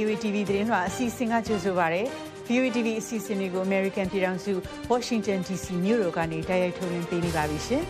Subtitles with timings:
[0.00, 2.02] VOA TV သတင်းလွှာအစီအစဉ်ကကြိုဆိုပါရစေ။
[2.48, 4.52] VOA TV အစီအစဉ်တွေကို American ပြည်ထောင်စု
[4.92, 7.82] Washington DC မြို့တော်ကနေတိုက်ရိုက်ထုတ်လွှင့်ပေးနေပါပြီရှင်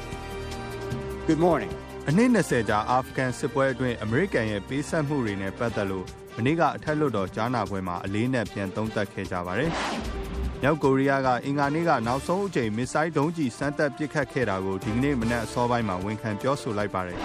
[1.29, 1.73] ။Good morning.
[2.09, 9.71] အနည်း20ကြာအာဖဂန်စစ်ပွဲအတွင်းအမေရိကန်ရဲ့ပေးဆက်မှုတွေနဲ့ပတ်သက်လို့မနေ့ကအထက်လွှတ်တော်ကြားနာပွဲမှာအလေးနဲ့ပြန်သုံးသပ်ခဲ့ကြပါတယ်။
[10.63, 17.19] မြောက်ကိုရီးယားကအင်္ဂါနေ့ကနောက်ဆုံးအကြိမ်မစ်ဆိုင်းဒုံးကျည်စမ်းသပ်ပစ်ခတ်ခဲ့တာကိုဒီကနေ့မနက်အစောပိုင်းမှာဝန်ခံပြောဆိုလိုက်ပါတယ်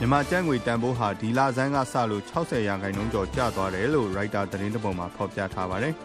[0.00, 5.94] မြန်မာကျပ်ငွေတန်ဖိုးဟာဒီလဆန်းကစလို့60ရာခိုင်နှုန်းကျော်ကျသွားတယ်လို့ရိုက်တာသတင်းတစ်ပုဒ်မှာဖော်ပြထားပါတယ်။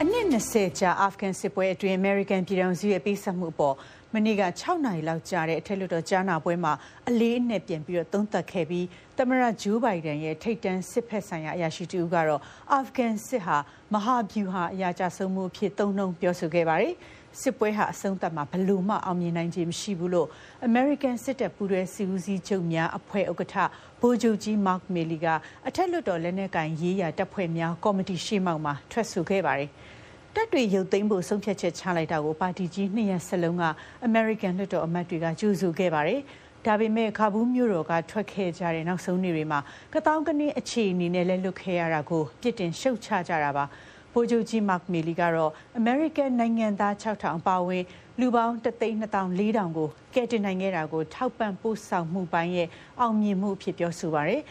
[0.00, 3.76] အနည်း20ကြာအာဖဂန်စစ်ပွဲအတွင်း American ပြည်ထောင်စုရဲ့ပေးဆက်မှုပေါ်
[4.14, 6.72] မနေ့က6နာရီလောက်ကြာတဲ့အထက်လွှတ်တော်ကြားနာပွဲမှာ
[7.08, 12.40] အလေးအနက်ပြန်ပြီးတော့သုံးသပ်ခဲ့ပြီးသမရဂျိုးဘိုင်ဒန်ရဲ့ထိတ်တန့်စစ်ဖက်ဆိုင်ရာအရာရှိတူကတော့
[12.72, 13.56] အာဖဂန်စစ်ဟာ
[13.94, 16.94] မဟာဗျူဟာအရာကြဆုံးမှုအဖြစ်သုံးနှုန်းပြောဆိုခဲ့ပါတယ်။
[17.40, 20.28] စစ်ပွဲဟာအဆုံးသတ်မှာဘလို့မှအောင်မြင်နိုင်ခြင်းမရှိဘူးလို့
[20.68, 23.54] American စစ်တပ်ပူးတွဲစီဦးစီးချုပ်များအဖွဲ့ဥက္ကဋ္ဌ
[24.00, 25.26] ဗိုလ်ချုပ်ကြီး Mark Milley က
[25.66, 29.70] အထက်လွှတ်တော်လက်နက်ကင်ရေးရာတပ်ဖွဲ့များကော်မတီရှေ့မှောက်မှာထွက်ဆိုခဲ့ပါတယ်။
[30.34, 33.64] တပ်တွေရုပ်သိမ်းဖို့ဆုံးဖြတ်ချက်ချလိုက်တာကိုပါတီကြီးနှစ်ရက်စလုံးက
[34.08, 36.20] American လွှတ်တော်အမတ်တွေကကြိုဆိုခဲ့ပါတယ်။
[36.66, 39.60] ဒါပေမဲ့ခါဘူးမြို့တော်ကထွက်ခဲ့ကြတဲ့နောက်ဆုံးနေ့တွေမှာ
[39.94, 43.64] ကတောင်းကနင်းအခြေအနေနဲ့လဲလွတ်ခဲ့ရတာကိုပြစ်တင်ရှုတ်ချကြတာပါ။
[44.18, 47.84] ဗိုလ်ချုပ်ကြီးမတ်မီလီကတော့ American နိုင်ငံသား6000ပါဝင်
[48.20, 52.68] လူပေါင်း324,000ကိုကယ်တင်နိုင်ခဲ့တာကိုထောက်ပံ့ပို့ဆောင်မှုပိုင်းရဲ့
[53.00, 54.42] အောင်မြင်မှုအဖြစ်ပြောဆိုပါရယ်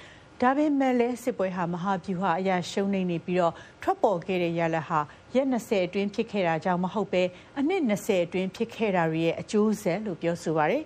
[0.42, 5.00] ဒါပေမဲ့လည်းစစ်ပွဲဟာမဟာဗျူဟာအရာရှုံးနေနေပြီးတော့ထွက်ပေါ်ခဲ့တဲ့ရလဟာ
[5.36, 7.24] ရက်20အတွင်းဖြစ်ခဲ့တာကြောင့်မဟုတ်ပဲ
[7.60, 10.84] အနှစ်20အတွင်းဖြစ်ခဲ့တာတွေရဲ့အကျိုးဆက်လို့ပြောဆိုပါရယ်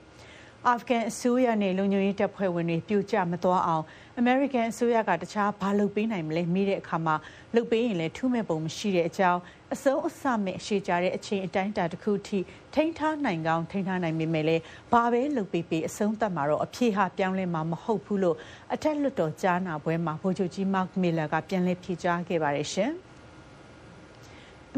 [0.70, 3.84] အာဖဂန်အစိုးရနဲ့လုံခြုံရေးတပ်ဖွဲ့ဝင်တွေပြိုကျမသွားအောင်
[4.20, 7.16] အမေရိကန်အစိုးရကတခြားဘာလုပ်ပေးနိုင်မလဲမေးတဲ့အခါမှာ
[7.56, 9.42] လုပ်ပေးရင်လည်းထူးမဲ့ပုံမရှိတဲ့အကြောင်း
[9.74, 12.40] အစုံအစမဲ့ရှေ့ကြတဲ့အချိန်အတိုင်းအတာတစ်ခုထိ
[12.74, 18.38] ထိန်းထားနိုင်ကောင်းထိန်းထားနိုင်ပေမဲ့လည်းဘာပဲလုပ်ပေးပေးအဆုံးသတ်မှာတော့အဖြေဟာပြောင်းလဲမှာမဟုတ်ဘူးလို့
[18.74, 22.92] အထက်လွှတ်တော်ကြားနာပွဲမှာဗိုလ်ချုပ်ကြီး Mark Miller ကပြန်လည်ဖြေကြားခဲ့ပါတယ်ရှင်။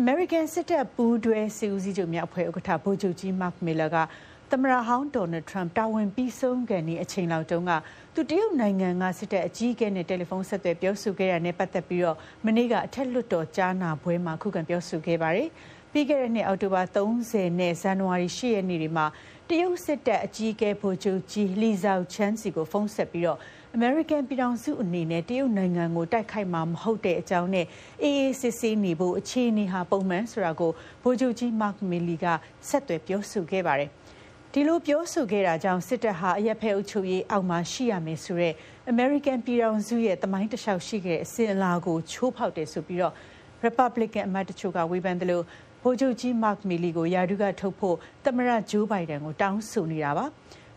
[0.02, 3.97] American စစ်တပ်ပူးတွဲစီဦးစီးချုပ်များအဖွဲ့ဥက္ကဋ္ဌဗိုလ်ချုပ်ကြီး Mark Miller က
[4.56, 7.72] သမရဟောင်းဒေါ်နယ်ထရမ့်တာဝန်ပြီးဆုံးကန်ဒီအချိန်လောက်တုန်းက
[8.14, 15.50] သူတရုတ်နိုင်ငံကစစ်တပ်အကြီးအကဲနဲ့တယ်လီဖုန်းဆက်သွယ်ပြောဆိုခဲ့ရတဲ့ပတ်သက်ပြီးတော့မနေ့ကအထက်လွှတ်တော်ကြားနာပွဲမှာခုခံပြောဆိုခဲ့ပါတယ်။
[15.91, 19.06] ပြီးခဲ့တဲ့နှစ်အောက်တိုဘာ30နဲ့ဇန်နဝါရီ10ရက်နေ့တွေမှာ
[19.50, 23.40] တရုတ်စစ်တပ်အကြီးအကဲဗိုလ်ချုပ်ကြီးလီဇောက်ချန်းစီကိုဖုန်းဆက်ပြီးတော့
[23.78, 27.66] American ပြည်ထောင်စုအနေနဲ့တရုတ်နိုင်ငံကိုတိုက်ခိုက်မှာမဟုတ်တဲ့အကြောင်းနဲ့
[28.03, 30.72] အေးအေးဆေးဆေးနေဖို့အခြေအနေဟာပုံမှန်ဆိုတာကို
[31.03, 32.25] ဗိုလ်ချုပ်ကြီး Mark Milley က
[32.70, 33.91] ဆက်သွယ်ပြောဆိုခဲ့ပါတယ်။
[34.56, 38.56] ဒီလိုပြောဆိုခဲ့တာကြောင့်စစ်တပ်ဟာအရက်ဖဲအုပ်ချုပ်ရေးအောက်မှာရှိရမယ်ဆိုတော့
[38.94, 43.14] American ပြည်ထောင်စုရဲ့တမိုင်းတလျှောက်ရှိခဲ့တဲ့အစဉ်အလာကိုချိုးဖောက်တယ်ဆိုပြီးတော့
[43.66, 45.44] Republican အမတ်တချို့ကဝေဖန်တယ်လို့
[45.84, 50.25] ဗိုလ်ချုပ်ကြီး Mark Milley ကိုယာဒုကထုတ်ဖို့သမရဂျိုးဘိုင်ဒန်ကိုတောင်းဆိုနေတာပါ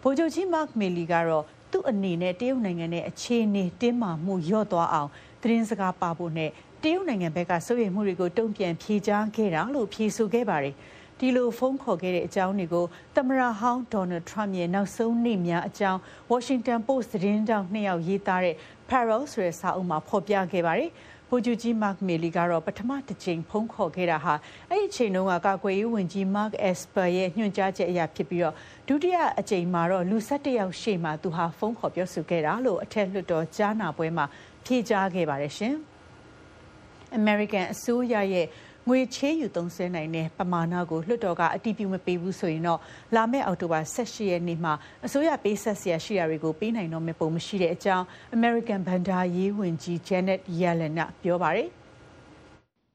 [0.03, 5.11] ဗိုလ်ချုပ်ကြီး Mark Milley ကတော့သူ့အနေနဲ့တရုတ်နိုင်ငံနဲ့အခြေအနေတင်းမာမှုလျော့သွားအောင်
[5.43, 6.51] သတင်းစကားပါဖို့နဲ့
[6.83, 10.75] တရုတ်နိုင်ငံဘက်ကစိုးရိမ်မှုတွေကိုတုံ့ပြန်ဖြေကြားခဲ့တာလို့ဖြေဆိုခဲ့ပါတယ်။
[11.21, 12.85] ဒီလိုဖုန်းခေါ်ခဲ့တဲ့အကြောင်းတွေကို
[13.15, 16.01] သမရဟောင်းဒေါ်နယ်ထရမ့်ရဲ့နောက်ဆုံးနေ့များအကြောင်း
[16.31, 18.55] Washington Post သတင်းတောင်နှစ်ယောက်ရေးသားတဲ့
[18.89, 20.91] Parallel ဆိုတဲ့စာအုပ်မှာဖော်ပြခဲ့ပါတယ်။
[21.31, 24.35] ဗိုလ်ချုပ်ကြီး Mark Milley ကတော့ပထမတစ်ချိန်ဖုန်းခေါ်ခဲ့တာဟာ
[24.71, 28.55] အဲ့ဒီအချိန်တုန်းကကာကွယ်ရေးဝန်ကြီး Mark Esper ရဲ့ညွှန်ကြားချက်အရဖြစ်ပြီးတော့
[28.89, 34.25] ဒုတိယအကြိမ်မှာတော့လူ၁၁ယောက်ရှေ့မှာသူဟာဖုန်းခေါ်ပြောဆိုခဲ့တာလို့အထက်လွှတ်တော်ကြားနာပွဲမှာ
[34.67, 35.75] ဖြေကြားခဲ့ပါတယ်ရှင်။
[37.21, 38.47] American အစိုးရရဲ့
[38.89, 42.81] ငွေချေးယူသုံးစွဲနိုင်တဲ့ပမာဏကိုလွှတ်တော်ကအတည်ပြုမပေးဘူးဆိုရင်တော့
[43.15, 44.73] လာမယ့်အောက်တိုဘာ18ရက်နေ့မှာ
[45.07, 48.05] အစိုးရပေးဆက်စရာရှိတာတွေကိုပေးနိုင်တော့မယ့်ပုံမရှိတဲ့အကြောင်း
[48.39, 51.69] American ဘဏ္ဍာရေးဝန်ကြီး Janet Yellen ကပြောပါတယ်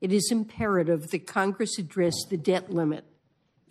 [0.06, 3.04] It is imperative that Congress address the debt limit.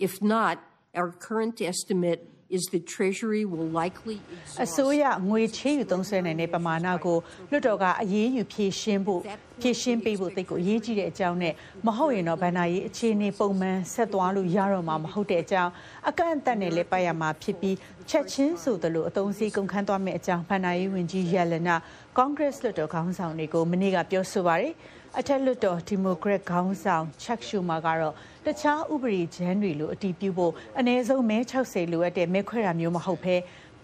[0.06, 0.54] If not,
[0.98, 2.20] our current estimate
[2.56, 4.18] is the treasury will likely
[4.64, 7.18] အစိုးရငွေချေးယူသုံးစွဲနိုင်တဲ့ပမာဏကို
[7.50, 9.22] လွှတ်တော်ကအရေးယူဖြည့်ရှင်းဖို့
[9.60, 11.54] ဖြည့်ရှင်းပေးဖို့တိတ်ကိုအရေးကြီးတဲ့အကြောင်းနဲ့
[11.86, 15.72] မဟုတ်ရင်တော့ဗန္နာရေးအခြေအနေပုံမှန်ဆက်သွားလို့ရတော့မှာမဟုတ်တဲ့အကြောင်း
[16.08, 17.76] အကန့်အသတ်နဲ့လည်းပတ်ရမှာဖြစ်ပြီး
[18.10, 21.76] ချက်ချင်းဆိုသလိုအသုံးစည်းကုန်ခန်းသွားမယ့်အကြောင်းဗန္နာရေးဝန်ကြီးယယ်လနာ
[22.16, 24.74] ကွန်ဂရက်လွှတ်တော်ခေါင်းဆောင်တွေကိုမနေ့ကပြောဆိုပါတယ်
[25.18, 28.14] အထက်လွှတ်တော်ဒီမိုကရက်ခေါင်းဆောင်ချက်ရှူမာကတော့
[28.50, 33.36] တခြားဥပဒေချမ်းတွေလိုအတီးပြုဖို့အ ਨੇ ဆုံးမဲ60လိုအပ်တဲ့မဲခွဲတာမျိုးမဟုတ်ဘဲ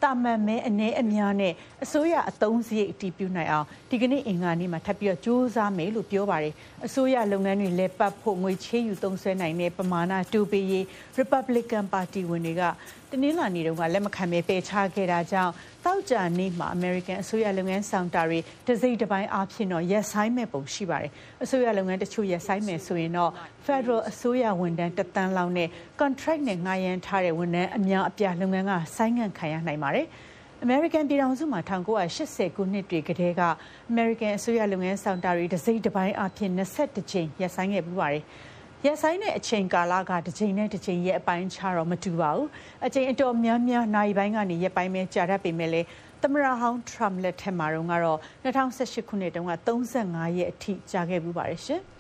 [0.03, 1.53] တာမန်မဲအ ਨੇ အများနဲ့
[1.85, 6.55] အစိုးရအသုံးစရိတ်အတီးပြုနိုင်အောင်ဒီကနေ့အင်္ဂါနေ့မှာထပ်ပြီးတော့စူးစမ်းမယ်လို့ပြောပါတယ်
[6.87, 10.85] အစိုးရလုပ်ငန်းတွေလက်ပတ်ဖို့ငွေချေးယူသုံးစွဲနိုင်တဲ့ပမာဏတူပေးရေး
[11.19, 12.63] Republican Party ဝင်တွေက
[13.13, 15.53] တနင်္လာနေ့တုန်းကလက်မခံပဲပယ်ချခဲ့တာကြောင့်
[15.85, 21.11] တောက်ကြနေ့မှာ American အစိုးရလုပ်ငန်းဆောင်တာတွေတစိမ့်တစ်ပိုင်းအားဖြင့်တော့ရက်ဆိုင်မဲ့ပုံရှိပါတယ်
[21.45, 23.31] အစိုးရလုပ်ငန်းတချို့ရက်ဆိုင်မဲ့ဆိုရင်တော့
[23.67, 25.69] Federal အစိုးရဝန်ထမ်းတသန်းလောက်နဲ့
[26.01, 30.07] contract နဲ့ငှားရမ်းထားတဲ့ဝန်ထမ်းအများအပြားလုပ်ငန်းကဆိုင်းငံ့ခံရနိုင်ပါတယ်။
[30.63, 31.61] အမေရိကန်ပြည်ထောင်စုမှာ
[32.09, 33.43] 1980ခုနှစ်တွေကတည်းက
[33.91, 38.25] အမေရိကန်အစိုးရလုပ်ငန်းဆောင်တာတွေတစ်စိတ်တစ်ပိုင်းအဖြစ်22ကြိမ်ရပ်ဆိုင်းခဲ့ပြီးပါတယ်။
[38.85, 42.49] ရက်ဆိုင်တဲ့အချိန်ကာလကတစ်ချိန်နဲ့တစ်ချိန်ရဲ့အပိုင်းခြားတော့မတူပါဘူး။
[42.87, 45.87] အချိန်အတော်များများနိုင်ပိုင်းကနေရက်ပိုင်းပဲကြာတတ်ပေမဲ့လည်း
[46.23, 51.83] သမရဟောင်းထရမ်လက်ထက်မှာတော့ကတော့2018ခုနှစ်တုန်းက35ရက်အထိကြာခဲ့ပြီးပါတယ်ရှင်။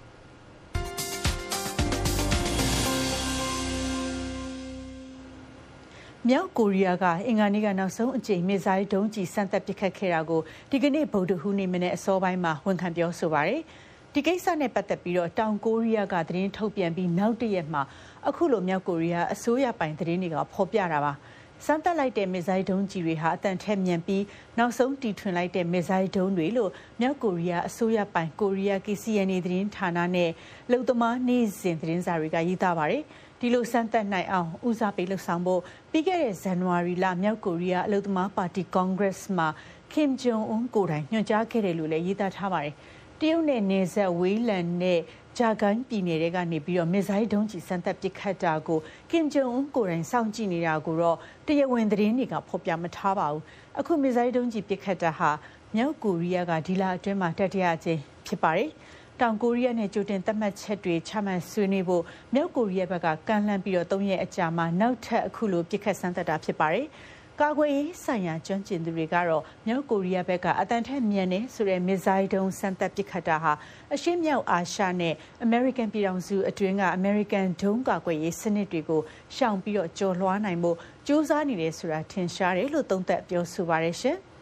[6.28, 10.40] မြောက်ကိုရီးယားကအင်္ဂါနေ့ကနောက်ဆုံးအကြိမ်မစ်ဇိုင်းဒုံးကျည်စမ်းသပ်ပစ်ခတ်ခဲ့တာကို
[10.70, 13.60] ဒီကနေ့ဗုဒ္ဓဟူးနေ့မနေ့အစောပိုင်းမှာဝန်ခံပြောဆိုပါတယ်။
[14.18, 17.82] ဒီကိစ္စနဲ့ပတ်သက်ပြီးတော့တောင်ကိုရီးယားကသတင်းထုတ်ပြန်ပြီးနောက်တရက်မှာ
[18.28, 21.12] အခုလိုမြောက်ကိုရီးယားအစိုးရပိုင်သတင်းတွေကဖော်ပြတာပါ။
[21.64, 24.24] စမ်းသပ်လိုက်တဲ့မစ်ဇိုင်းဒုံးကျည်တွေဟာအတန်ထက်မြန်ပြီး
[24.58, 26.70] နောက်ဆုံးတီထွင်လိုက်တဲ့မစ်ဇိုင်းဒုံးတွေလို့
[27.00, 30.30] မြောက်ကိုရီးယားအစိုးရပိုင်ကိုရီးယား KCNA သတင်းဌာနနဲ့
[30.72, 33.02] လုံသမားနေစဉ်သတင်းစာတွေကရေးသားပါတယ်။
[33.40, 35.60] ဒီလိုစမ်းသပ်နိုင်အောင်ဦးစားပေးလှုပ်ဆောင်ဖို့
[35.90, 39.48] ပြီးခဲ့တဲ့ဇန်နဝါရီလမြောက်ကိုရီးယားအလုပ်သမားပါတီကွန်ဂရက်မှာ
[39.92, 42.74] ကင်ဂျုံအွန်ကိုတိုင်ညွှန်ကြားခဲ့တယ်လို့လည်းရေးသားထားပါတယ်။
[43.20, 45.00] တရုတ်နဲ့နေဆက်ဝေးလန်နဲ့
[45.38, 48.78] ဂျာဂန်ပြည်နယ်တွေကနေပြီးတော့မစ်ဇိုင်းဒုံးကျည်စမ်းသပ်ပစ်ခတ်တာကို
[49.10, 51.16] ကင်ဂျုံအွန်ကိုတိုင်စောင့်ကြည့်နေတာကိုတော့
[51.46, 53.42] တရားဝင်သတင်းတွေကဖော်ပြမထားပါဘူး။
[53.78, 55.30] အခုမစ်ဇိုင်းဒုံးကျည်ပစ်ခတ်တာဟာ
[55.74, 58.70] မြောက်ကိုရီးယားကဒီလအတွင်းမှာတတိယအကြိမ်ဖြစ်ပါတယ်။
[59.20, 62.02] တောင်ကိုရီးယားနဲ့ကြိုတင်သတ်မှတ်ချက်တွေချမှတ်ဆွေးနွေးဖို့
[62.34, 66.86] မြောက်ကိုရီးယားဘက်ကကန့်လန့်ပြီးတော့၃ရက်အကြာမှာနောက်ထပ်အခုလိုပြစ်ခတ်စမ်းသပ်တာဖြစ်ပါတယ်။
[67.42, 73.52] ကာကွယ်ရေးဆိုင်ရာကျွမ်းကျင်သူတွေကတော့မြောက်ကိုရီးယားဘက်ကအတန်ထက်မြန်နေဆိုတဲ့မစ်ဇိုင်းဒုံးစမ်းသပ်ပစ်ခတ်တာဟာ
[73.94, 79.00] အရှေ့မြောက်အာရှနဲ့အမေရိကန်ပြည်ထောင်စုအတွင်းကအမေရိကန်ဒုံးကာကွယ်ရေးစနစ်တွေကို
[79.36, 84.18] ရှောင်ပြီးတော့ကျော်လွှားနိုင်ဖို့စ조사နေတယ်ဆိုတာထင်ရှားတယ်လို့သုံးသပ်ပြောဆိုပါတယ်ရှင်။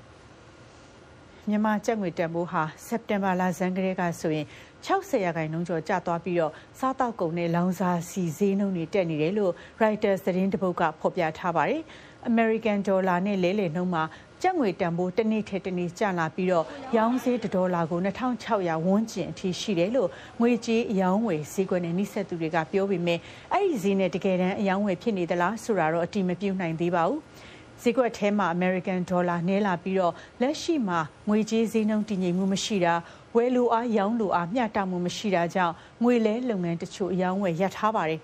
[1.49, 4.47] မြန်မာကျပ်ငွေတန်ဖိုးဟာစက်တင်ဘာလဆန်းကလေးကဆိုရင်
[4.87, 9.53] 60ရာခိုင်နှုန်းကျော်ကျသွားပြီးတော့စားတောက်ကုန်နဲ့လောင်စာဆီဈေးနှုန်းတွေတက်နေတယ်လို့
[9.83, 11.83] Reuters သတင်းတပုတ်ကဖော်ပြထားပါတယ်။
[12.31, 14.05] American Dollar နဲ့လဲလှယ်နှုန်းမှာ
[14.43, 16.65] ကျပ်ငွေတန်ဖိုးတစ်နေ့ထက်တစ်နေ့ကျလာပြီးတော့
[16.97, 20.11] ရောင်းဈေးဒေါ်လာကို2600ဝန်းကျင်အထိရှိတယ်လို့
[20.41, 23.19] ငွေကြေးအယောင်းဝယ်ဈေးကွက်နဲ့နှိစက်သူတွေကပြောပေမဲ့
[23.53, 27.21] အဲ့ဒီဈေးနဲ့တကယ်တမ်းအယောင်းဝယ်ဖြစ်နေသလားဆိုတာတော့အတိမပြုနိုင်သေးပါဘူး။
[27.83, 32.95] ဈေးကွက်ထဲမှာ American Dollar နည်းလာပြီးတော့လက်ရှိမှာငွေကြေးဈေးနှုန်းတည်ငြိမ်မှုမရှိတာ
[33.37, 38.21] ဝယ်လိုအားရောင်းလိုအားမျှတမှုမရှိတာကြောင့်ငွေလဲလုပ်ငန်းတချို့အယောင်းဝယ်ရပ်ထားပါတယ်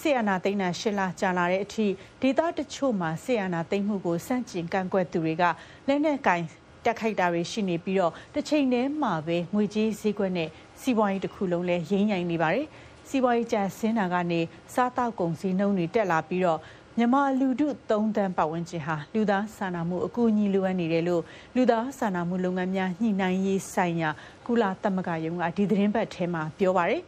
[0.00, 1.86] ဆီယနာသိန်းနာရှစ်လကြာလာတဲ့အထိ
[2.22, 5.42] ဒေသတချို့မှာဆီယနာသိန်းမှုကိုစန့်ကျင်ကန့်ကွက်သူတွေက
[5.88, 6.42] လက်နက်ကင်
[6.84, 10.48] တက်ခိုက်တာတွေရှိနေပြီးတော့တစ်ချိန်တည်းမှာပဲငွေကြေးဈေးကွက်နဲ့
[10.80, 12.66] စီးပွားရေးတစ်ခုလုံးလည်းရင်းရိုင်နေပါတယ်
[13.08, 14.40] စီးပွားရေးကျဆင်းတာကနေ
[14.74, 16.60] စားတောက်ကုန်ဈေးနှုန်းတွေတက်လာပြီးတော့
[16.98, 21.22] မြန်မာလူထု3တန်းပတ်ဝန်းကျင်ဟာလူသားစာနာမှုအကူအညီလိုအပ်နေတယ်လို့
[21.56, 24.10] လူသားစာနာမှုလုပ်ငန်းများညှိနှိုင်းရေးဆိုင်ရာ
[24.46, 27.02] ကုလသမဂ္ဂယုံကဒီသတင်းပတ်ထဲမှာပြောပါရယ်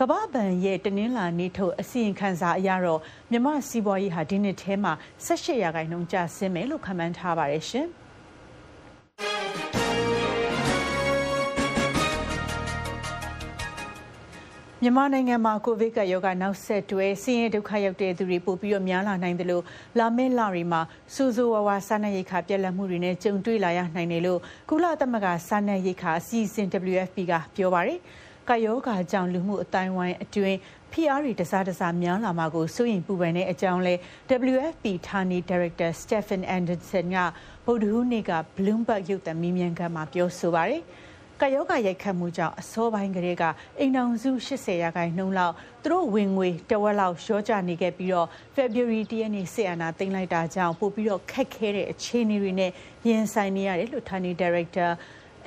[0.00, 3.00] ကမ္ဘာ့ဘဏ်ရဲ့တနင်္လာနေ့ထုတ်အစီရင်ခံစာအရတော့
[3.30, 4.92] မြန်မာစီးပွားရေးဟာဒီနှစ်ထဲမှာ
[5.26, 7.88] 18ရာခိုင်နှုန်းကျဆင်းမယ်လို့ခန့်မှန်းထားပါတယ်ရှင်။
[14.82, 19.64] မြန်မာနိုင်ငံမှာကိုဗစ်ကပ်ရောဂါနောက်ဆက်တွဲဆင်းရဲဒုက္ခရောက်တဲ့သူတွေပိုပြီးတော့များလာနိုင်တယ်လို့
[19.98, 20.80] လာမယ့်လတွေမှာ
[21.14, 24.40] စူးစူးဝါးဝါစားနပ်ရိက္ခာပြက်လက်မှုတွေနဲ့ကြုံတွေ့လာရနိုင်တယ်လို့
[24.70, 28.00] ကုလသမဂ္ဂစားနပ်ရိက္ခာအစီအစဉ် WFP ကပြောပါတယ်။
[28.48, 30.58] ကပ်ရောဂါကြောင့်လူမှုအတိုင်းဝိုင်းအတွင်း
[30.92, 33.94] ဖိအားတွေတစားတစားများလာမှာကိုစိုးရိမ်ပူပန်တဲ့အကြောင်းလဲ
[34.52, 37.18] WFP ဌာနေဒါရိုက်တာ Stephen Anderson က
[37.64, 40.82] ဗုဒ္ဓဟူးနေ့က Bloomberg ရုပ်သံမီးမြန်းခန်းမှာပြောဆိုပါတယ်။
[41.40, 43.44] ကယောဂရိုက်ခတ်မှုကြောင့်အစောပိုင်းကလေးက
[43.78, 52.70] အိမ်အောင်စု80ရာခိုင်နှုန်းလောက်သူတို့ဝင်ငွေတဝက်လောက်ရောကျနေခဲ့ပြီးတော့ February 10ရက်နေ့ဆီယနာတင်လိုက်တာကြောင့်ပို့ပြီးတော့ခက်ခဲတဲ့အခြေအနေတွေနဲ့
[53.08, 54.86] ရင်ဆိုင်နေရတယ်လို့ဌာနေဒါရိုက်တာ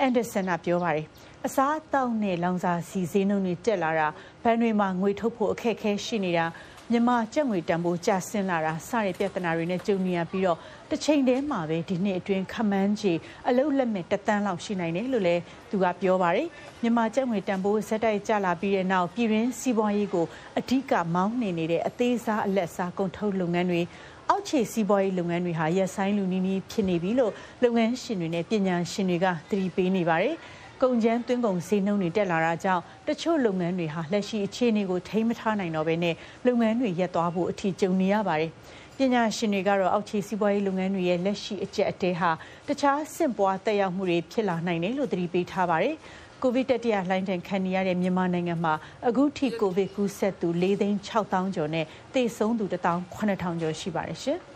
[0.05, 1.05] Anderson ကပြောပါတယ်
[1.47, 4.07] အစားအသောက်နဲ့လောင်စာစီဈေးနှုန်းတွေတက်လာတာ
[4.43, 6.45] ဘဏ်တွေမှာငွေထုတ်ဖို့အခက်အခဲရှိနေတာ
[6.91, 10.57] မြန်မာကျပ်ငွေတန်ဖိုးကျဆင်းလာတာစတဲ့ပြဿနာတွေနဲ့ကြုံနေရပြီးတော့
[10.89, 16.47] တစ်ချိန်တည်းမှာပဲဒီနှစ်အတွင်းခမန်းကြီးအလုတ်လက်မဲ့တသန်းလောက်ရှိနိုင်တယ်လို့လည်းသူကပြောပါတယ်
[16.81, 20.25] မြန်မာကျပ်ငွေတန်ဖိုးဇက်တိုက်ကျလာပြီးတဲ့နောက်ပြည်တွင်းစီးပွားရေးကို
[20.59, 23.81] အဓိကမောင်းနှင်နေတဲ့အသေးစားအလက်စားကုန်ထုတ်လုပ်ငန်းတွေ
[24.29, 27.33] အောက်ခြေစီးပွားရေးလုပ်ငန်းတွေဟာရက်ဆိုင်လူနီးနီးဖြစ်နေပြီလို့
[27.63, 30.35] လုပ်ငန်းရှင်တွေနဲ့ပညာရှင်တွေကသတိပေးနေပါတယ်။
[30.81, 36.15] ကုန်ကျန်းသွင်းကုန်ဈေးနှုန်းတွေတက်လာတာကြောင့်တချို့လုပ်ငန်းတွေဟာလက်ရှိအခြေအနေကိုထိန်းမထားနိုင်တော့ဘဲနဲ့
[36.45, 38.51] လုပ်ငန်းတွေရပ်သွားဖို့အထီးကျုံနေရပါတယ်။
[38.97, 42.31] ပညာရှင်တွေကတော့အောက်ခြေစီးပွားရေးလုပ်ငန်းတွေရဲ့လက်ရှိအကျက်အတဲဟာ
[42.67, 45.95] တခြားဆင့်ပွားတက်ရောက်မှုတွေဖြစ်လာနိုင်တယ်လို့သတိပေးထားပါတယ်။
[46.41, 48.73] ကိုဗစ်တတိယလှိုင်းတန်ခံနေရတဲ့မြန်မာနိုင်ငံမှာ
[49.07, 54.39] အခုထိကိုဗစ်ကူးစက်သူ၄သိန်း6တောင်းကျော်နဲ့သေဆုံးသူ1တောင်း9000ကျော်ရှိပါတယ်ရှင်။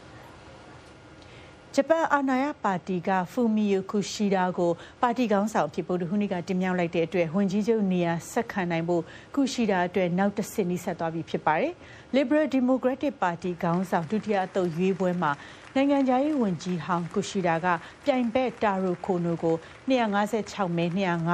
[1.76, 4.72] ဂျပန်အာဏာရပါတီကဖူမီယိုကူရှီဒါကို
[5.02, 9.04] ပါတီခေါင်းဆောင်ဖြစ်ဗုဒ္ဓဟူးနေ့ကတင်မြှောက်လိုက်တဲ့အတွက်ဝန်ကြီးချုပ်နေရာဆက်ခံနိုင်ဖို့
[9.36, 11.74] ကူရှီဒါအတွက်နောက်တစ်ဆင့်နှိဆက်သွားပြီဖြစ်ပါတယ်။
[12.16, 15.32] Liberal Democratic Party ခေါင်းဆောင်ဒုတိယအသုတ်ရွေးပွဲမှာ
[15.76, 17.68] နိုင်ငံခြားရေးဝန်ကြီးဟောင်းကူရှိတာက
[18.06, 19.56] ပြိုင်ဘက်တာရိုခိုနိုကို
[19.90, 20.86] 256မဲ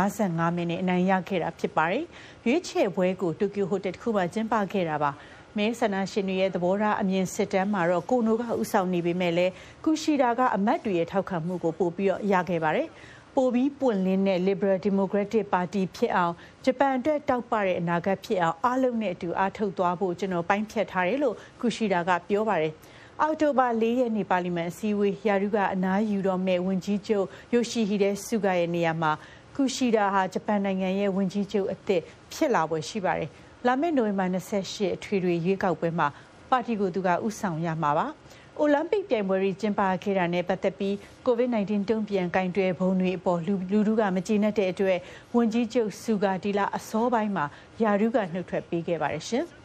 [0.01, 2.05] 255မဲနဲ့အနိုင်ရခဲ့တာဖြစ်ပါတယ်။
[2.45, 5.11] ရွေးချယ်ပွဲကိုတိုကျိုဟိုတယ်တစ်ခုမှကျင်းပခဲ့တာပါ။
[5.57, 9.51] မဲဆန္ဒရှင်တွေရဲ့သဘောထားအမြင်စစ်တမ်းမှာတော့ကိုနိုကဥဆောင်နေပေမဲ့လည်း
[9.83, 12.87] ကူရှိတာကအမတ်တွေရဲ့ထောက်ခံမှုကိုပို့ပြီးတော့ရခဲ့ပါတယ်။
[13.35, 16.33] ပိုပြီးပွင့်လင်းတဲ့ Liberal Democratic Party ဖြစ်အောင်
[16.65, 22.73] ဂျပန်အတွက်တောက်ပတဲ့အနာဂတ်ဖြစ်အောင်အားလုံးနဲ့အတူအားထုတ်သွားဖို့ကျွန်တော်ပိုင်းဖြတ်ထားတယ်လို့ကူရှိတာကပြောပါတယ်။
[23.21, 29.11] အောက်တိုဘာ၄ရက်နေ့ပါလီမန်အစည်းအဝေးရာထူးကအနားယူတော့မဲ့ဝန်ကြီးချုပ်ယိုရှိဟီဒဲဆူဂါရဲ့နေရာမှာ
[29.55, 32.01] ကူရှိဒါဟာဂျပန်နိုင်ငံရဲ့ဝန်ကြီးချုပ်အသစ်
[32.33, 33.29] ဖြစ်လာပွဲရှိပါတယ်။
[33.67, 36.07] လာမယ့်နိုဝင်ဘာ28အထွေထွေရွေးကောက်ပွဲမှာ
[36.49, 38.07] ပါတီကိုသူကဥဆောင်ရမှာပါ။
[38.59, 40.93] အိုလံပစ်ပြိုင်ပွဲကြီးကျင်းပခဲ့တာနဲ့ပတ်သက်ပြီး
[41.25, 44.97] COVID-19 တုံ့ပြန်ကင်တွယ်ဘုံတွေအပေါ်လူလူထုကမကျေနပ်တဲ့အတွက်
[45.35, 47.45] ဝန်ကြီးချုပ်ဆူဂါတီလာအစောပိုင်းမှာ
[47.81, 49.45] ယာရုကနှုတ်ထွက်ပေးခဲ့ပါတယ်ရှင်။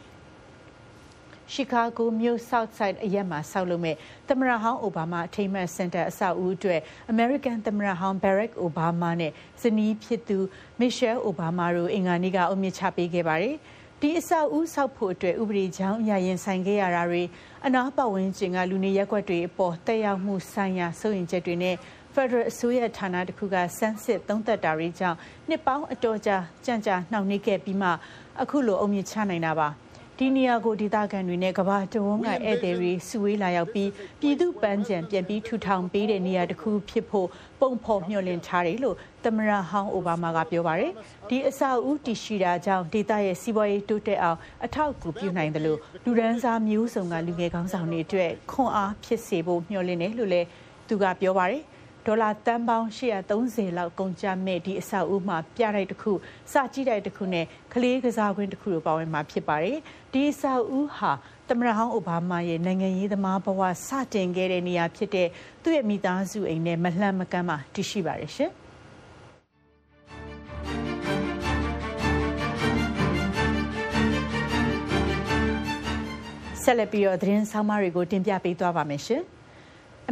[1.51, 3.95] ရှီကာဂိုမြို့ Southside အရက်မှာဆောက်လုပ်မဲ့
[4.27, 6.79] သမရဟောင်းအိုဘားမားအထိမ်းအမှတ်စင်တာအဆောက်အဦအတွက်
[7.13, 9.31] American သမရဟောင်း Barack Obama နဲ့
[9.61, 10.37] ဇနီးဖြစ်သူ
[10.79, 13.57] Michelle Obama တို့အင်္ဂါနေ့ကအုံမြင့်ချပေးခဲ့ပါတယ်။
[14.03, 17.23] ဒီအဆောက်အဦဆောက်ဖို့အတွက်ဥပဒေကြောင်းအရရင်ဆိုင်ခဲ့ရတာတွေ
[17.65, 21.75] အနာပတ်ဝန်းကျင်ကလူနေရပ်ကွက်တွေအပေါ်တက်ရောက်မှုဆိုင်ရာစိုးရင်ချက်တွေနဲ့
[22.13, 25.17] Federal အစိုးရဌာနတစ်ခုကစမ်းစစ်သုံးသက်တာတွေကြောင့်
[25.49, 27.89] နှစ်ပေါင်းအတော်ကြာကြံ့ကြာနှောင့်နှေးခဲ့ပြီးမှ
[28.41, 29.67] အခုလိုအုံမြင့်ချနိုင်တာပါ။
[30.23, 37.27] ဒီနေရာကိုဒေသခံတွေနဲ့ကဘာတဝန်းကဧည့်သည်တွေစုဝေးလာရောက်ပြီးပြည်သူပန်းချံပြန်ပြီးထူထောင်ပေးတဲ့နေရာတစ်ခုဖြစ်ဖို့
[37.59, 40.93] ပုံဖော်မျှော်လင့်ထားတယ်လို့သမရဟောင်းအိုဘားမားကပြောပါတယ်
[41.29, 50.47] ဒီအဆောက်အဦတည်ရှိတာကြောင့်ဒေသရဲ့စီးပွားရေးတိုးတက်အောင်အထောက်အကူပြုနိုင်တယ်လို့လူဒန်းစားမျိုးစုံကလူငယ်ကောင်းဆောင်တွေအတွက်ခွန်အားဖြစ်စေဖို့မျှော်လင့်တယ်လို့လည်း
[50.87, 51.63] သူကပြောပါတယ်
[52.05, 52.87] ဒေါ်လာတန်ပေါင်း
[53.31, 56.11] 830လောက်ကုန်ကျမဲ့ဒီအဆောက်အဦမှာပြတိုက်တစ်ခု
[56.51, 59.79] စကြည့်တိုက်တစ်ခုနဲ့ကလေးကစားကွင်းတစ်ခုတို့ပါဝင်မှာဖြစ်ပါတယ်
[60.13, 61.11] ဒီအဆောက်အဦဟာ
[61.49, 65.27] သမရဟောင်းအိုဘားမားရဲ့နိုင်ငံရေးသမားဘဝစတင်ခဲ့တဲ့နေရာဖြစ်တဲ့
[65.63, 68.51] သူ့ရဲ့မိသားစုအိမ်နဲ့မလှမ်းမကမ်းမှာတည်ရှိပါတယ်ရှင်
[76.63, 79.23] ဆက်လက်ပြီးတော့သတင်းဆောင်မတွေကိုတင်ပြပေးသွားပါမယ်ရှင်။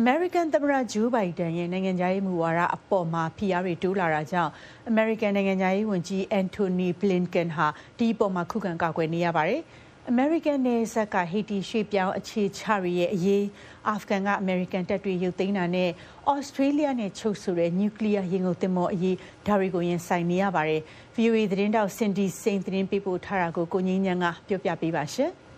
[0.02, 4.52] American သမ္မတဂျိုးဘိုင်ဒန်ရဲ့နိုင်ငံခြားရေးမူဝါဒအပေါ်မှာဖိအားတွေတိုးလာတာကြောင့်
[4.92, 9.62] American နိုင်ငံခြားရေးဝန်ကြီးအန်တိုနီဘလင်ကန်ဟာဒီအပေါ်မှာခုခံကာကွယ်နေရပါတယ်။
[10.12, 13.46] American နယ်စပ်ကဟေတီရွှေ့ပြောင်းအခြေချတွေရဲ့အရေး
[13.90, 15.90] အာဖဂန်က American တပ်တွေရုပ်သိမ်းတာနဲ့
[16.34, 20.82] Australia နဲ့ချုပ်ဆိုတဲ့ nuclear ရေငုပ်သင်္ဘောအရေးဒါတွေကိုရင်ဆိုင်နေရပါတယ်။
[21.16, 25.34] VOA သတင်းတောက် Cindy Saint သတင်းပေးပို့ထားတာကိုကိုငင်းညံကပြောပြပေးပါရှင်။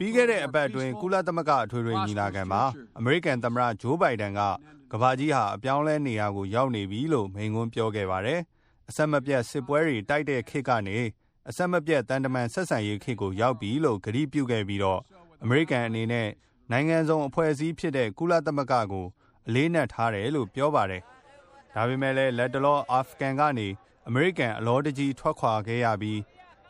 [0.00, 2.62] ပြီးခဲ့တဲ့အပတ်အတွင်း ကုလသမဂ္ဂ အထွေထွေညီလာခံမှာ
[2.98, 4.40] အမေရိကန်သမ္မတ ဂျိုးဘိုင်ဒန်က
[4.92, 8.40] ကမ္ဘာကြီးဟာ အပြောင်းလဲနေရာကို ရောက်နေပြီလို့ မိန့်ခွန်းပြောခဲ့ပါတယ်။
[8.88, 10.98] အဆက်မပြတ် စစ်ပွဲတွေ တိုက်တဲ့ခေတ်ကနေ
[11.48, 15.00] အဆက်မပြတ်တန်တမန်ဆက်ဆံရေးခေတ်ကို ရောက်ပြီလို့ ကတိပြုခဲ့ပြီးတော့
[15.42, 16.28] အမေရိကန်အနေနဲ့
[16.70, 19.06] နိုင်ငံစုံအဖွဲ့အစည်းဖြစ်တဲ့ ကုလသမဂ္ဂကို
[19.46, 21.02] အလေးနက်ထားတယ်လို့ ပြောပါတယ်။
[21.74, 23.68] ဒါပေမဲ့လည်းလက်တလော အာဖဂန်ကနေ
[24.08, 26.18] အမေရိကန် အလောတကြီး ထွက်ခွာခဲ့ရပြီး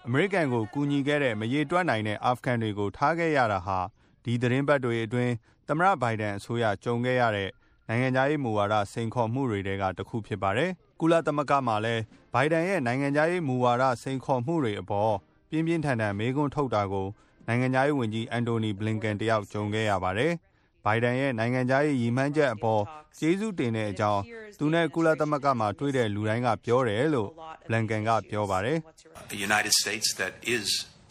[0.07, 3.79] အမေရိကန်ကိုကူညီခဲ့တဲ့မရေတွက်နိုင်တဲ့အာဖဂန်တွေကိုထားခဲ့ရတာဟာ
[4.25, 5.33] ဒီသတင်းပတ်တွေအတွင်း
[5.69, 7.51] သမ္မတဘိုင်ဒန်အစိုးရကြုံခဲ့ရတဲ့
[7.89, 12.03] နိုင်ငံခြားရေးမူဝါဒစိန်ခေါ်မှုတွေတဲကတစ်ခုဖြစ်ပါတယ်။ကုလသမဂ္ဂမှာလည်း
[12.33, 15.13] ဘိုင်ဒန်ရဲ့နိုင်ငံခြားရေးမူဝါဒစိန်ခေါ်မှုတွေအပေါ်
[15.51, 17.07] ပြင်းပြင်းထန်ထန်မေးခွန်းထုတ်တာကို
[17.47, 20.33] နိုင်ငံခြားရေးဝန်ကြီးအန်တိုနီဘလင်ကန်တယောက်ကြုံခဲ့ရပါတယ်။
[20.85, 22.83] ဘိုင်ဒန်ရဲ့နိုင်ငံခြားရေးရည်မှန်းချက်အပေါ်
[23.19, 24.23] ကျေးဇူးတင်တဲ့အကြောင်း
[24.59, 27.29] သူနဲ့ကုလသမဂ္ဂမှာတွေ့တဲ့လူတိုင်းကပြောတယ်လို့
[27.69, 28.79] ဘလန်ကန်ကပြောပါတယ်။
[29.49, 30.67] United States that is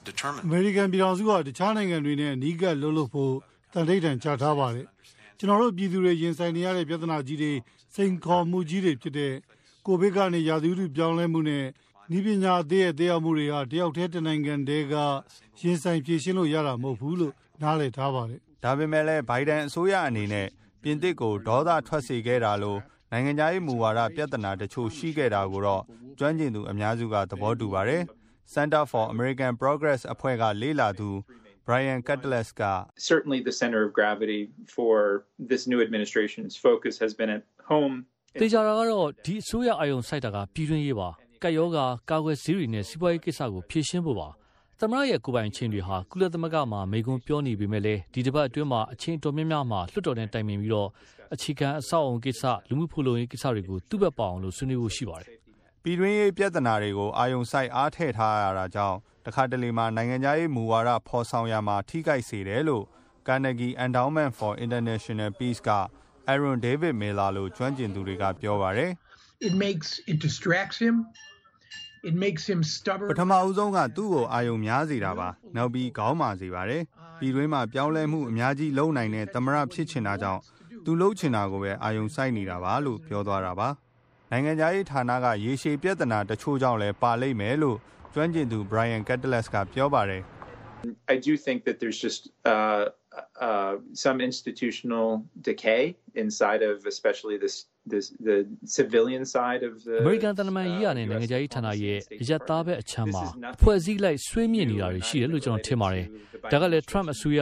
[0.08, 3.34] determined အမေရိကန်ပြည်ထောင်စုကတခြားနိုင်ငံတွေနဲ့အနီးကပ်လှုပ်လှုပ်ဖို့
[3.74, 4.86] တန်ထိတ်တန်ချထားပါတယ်။
[5.38, 7.52] ကျွန်တော်တို့ပြည်သူတွေရင်ဆိုင်နေရတဲ့ပြဿနာကြီးတွေ
[7.96, 9.34] စိန်ခေါ်မှုကြီးတွေဖြစ်တဲ့
[9.86, 11.66] ကိုဗစ်ကနေရာသီဥတုပြောင်းလဲမှုနဲ့
[12.18, 14.96] ဤပညာအသေးရဲ့တရားမှုတွေဟာတယောက်တည်းတနိုင်ငံတည်းက
[15.62, 20.48] ရင်ဆိုင်ဖြေရှင်းလို့ရတာမဟုတ်ဘူးလို့နားလည်ထားပါတယ် ဒါပေမဲ့လည်း ဘိုင်ဒန်အစိုးရအနေနဲ့
[20.82, 22.80] ပြင်သစ်ကို ဒေါသထွက်စေခဲ့တာလို့
[23.12, 25.84] နိုင်ငံခြားရေးမူဝါဒ ပြဿနာတချို့ ရှိခဲ့တာကိုတော့
[26.20, 28.02] ကျွမ်းကျင်သူအများစုက သဘောတူပါတယ်။
[28.56, 31.10] Center for American Progress အဖွဲ့က လေ့လာသူ
[31.68, 32.64] Brian Cutlass က
[33.10, 34.42] Certainly the center of gravity
[34.76, 34.96] for
[35.52, 37.96] this new administration's focus has been at home
[38.42, 41.10] တေချာတာကတော့ ဒီအစိုးရအယုံစိုက်တာက ပြည်တွင်းရေးပါ
[41.44, 44.28] ကတ်ယောဂါ ကာကွယ်ဆေးတွေနဲ့ စီးပွားရေးကိစ္စကို ဖြေရှင်းဖို့ပါ
[44.82, 50.90] သမရရဲ့ကိုပိုင်ချင်းတွေဟာ ကုလသမဂ္ဂမှာ မိကွန်းပြောနေပေမဲ့လည်း ဒီတစ်ပတ်အတွင်းမှာ အချင်းတော်များများမှာ လွှတ်တော်နဲ့ တိုင်ပင်ပြီးတော့
[51.34, 55.30] အခြေခံအဆောက်အုံကိစ္စ လူမှုဖူလုံရေးကိစ္စတွေကို သူ့ဘက်ပေါအောင်လို့ဆွေးနွေးဖို့ရှိပါတယ်။
[55.84, 62.86] ပြည်တွင်းရေးပြဿနာတွေကို အာယုံစိုက်အားထည့်ထားရတာကြောင့် တခါတလေမှာ နိုင်ငံခြားရေးမူဝါဒဖော်ဆောင်ရမှာ ထိခိုက်စေတယ်လို့
[63.28, 65.70] Carnegie Endowment for International Peace က
[66.32, 68.92] Aaron David Miller လို့ကျွမ်းကျင်သူတွေက ပြောပါတယ်။
[69.48, 69.90] It makes
[72.04, 73.10] it distracts him It makes him stubborn.
[73.12, 76.84] ပထမအဦးဆုံးကသူ့ကိုအာယုံများစေတာပါနောက်ပြီးခေါင်းမာစေပါတယ်
[77.20, 80.42] ပြည်တွင်းမှာပြောင်းလဲမှုအများကြီးလုပ်နိုင်တဲ့သမရဖြစ်ချင်တာကြောင့်
[80.86, 83.70] သူလှုပ်ချင်တာကိုပဲအာယုံစိုက်နေတာပါလို့ပြောသွားတာပါ
[84.32, 87.78] နိုင်ငံသားရေးဌာနကရေရှည်ပြဿနာတချို့ကြောင့်လည်းပါလိမ့်မယ်လို့
[88.14, 90.24] ကျွမ်းကျင်သူ Brian Catalas ကပြောပါတယ်
[91.14, 92.22] I do think that there's just
[92.54, 92.84] uh,
[93.48, 93.74] uh,
[94.06, 95.08] some institutional
[95.50, 95.84] decay
[96.24, 97.56] inside of, especially this,
[97.92, 98.38] this the
[98.78, 99.96] civilian side of the.
[100.04, 103.24] အမေရိကန်တနမန်ရေးရတဲ့နိုင်ငံခြားရေးဌာနရဲ့အရက်သားပဲအချမ်းမှာ
[103.56, 106.06] အဖွဲ့အစည်းလိုက်ဆွေးမြင့်နေတာတွေရှိတယ်လို့ကျွန်တော်ထင်ပါတယ်။
[106.52, 107.42] ဒါကလည်း Trump အစိုးရ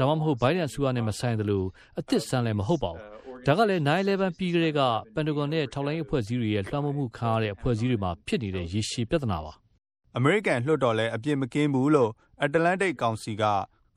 [0.00, 1.64] ဒါမှမဟုတ် Biden အစိုးရနဲ့မဆိုင်သလို
[2.00, 3.02] အသစ်ဆန်းလည်းမဟုတ်ပါဘူး။
[3.46, 4.80] ဒါကလည်း9/11ပြီးကလေးက
[5.14, 9.52] ပန်တဂွန်နဲ့ထောက်လိုင်းအဖွဲ့အစည်းတွေရဲ့လွှမ်းမိုးမှုခံရတဲ့အဖွဲ့အစည်းတွေမှာဖြစ်နေတဲ့ရေရှည်ပြဿနာပါ။
[10.16, 12.10] အမေရိကန်လွှတ်တော်လည်းအပြစ်မကင်းဘူးလို့
[12.46, 13.44] Atlantic Council က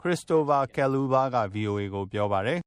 [0.01, 2.59] Christopher Kaluba က VOA ကို ပြောပါတယ်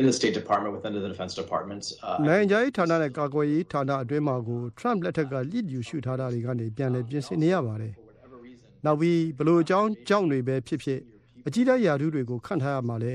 [0.00, 1.82] in the State Department within the Defense Department
[2.26, 7.94] နိုင်ငံရေးဌာနနဲ့ကာကွယ်ရေးဌာနအတွင်းမှာကို Trump လက်ထက်ကလစ်ယူရှုထားတာတွေကနေ ပြန်လည်ပြင်ဆင်နေရပါတယ်။
[8.84, 11.00] နောက်ပြီးဘလို့အကြောင်းကြောင့်တွေပဲဖြစ်ဖြစ်
[11.46, 13.14] အကြီးတန်းယာထုတွေကို ခန့်ထားရမှာလဲ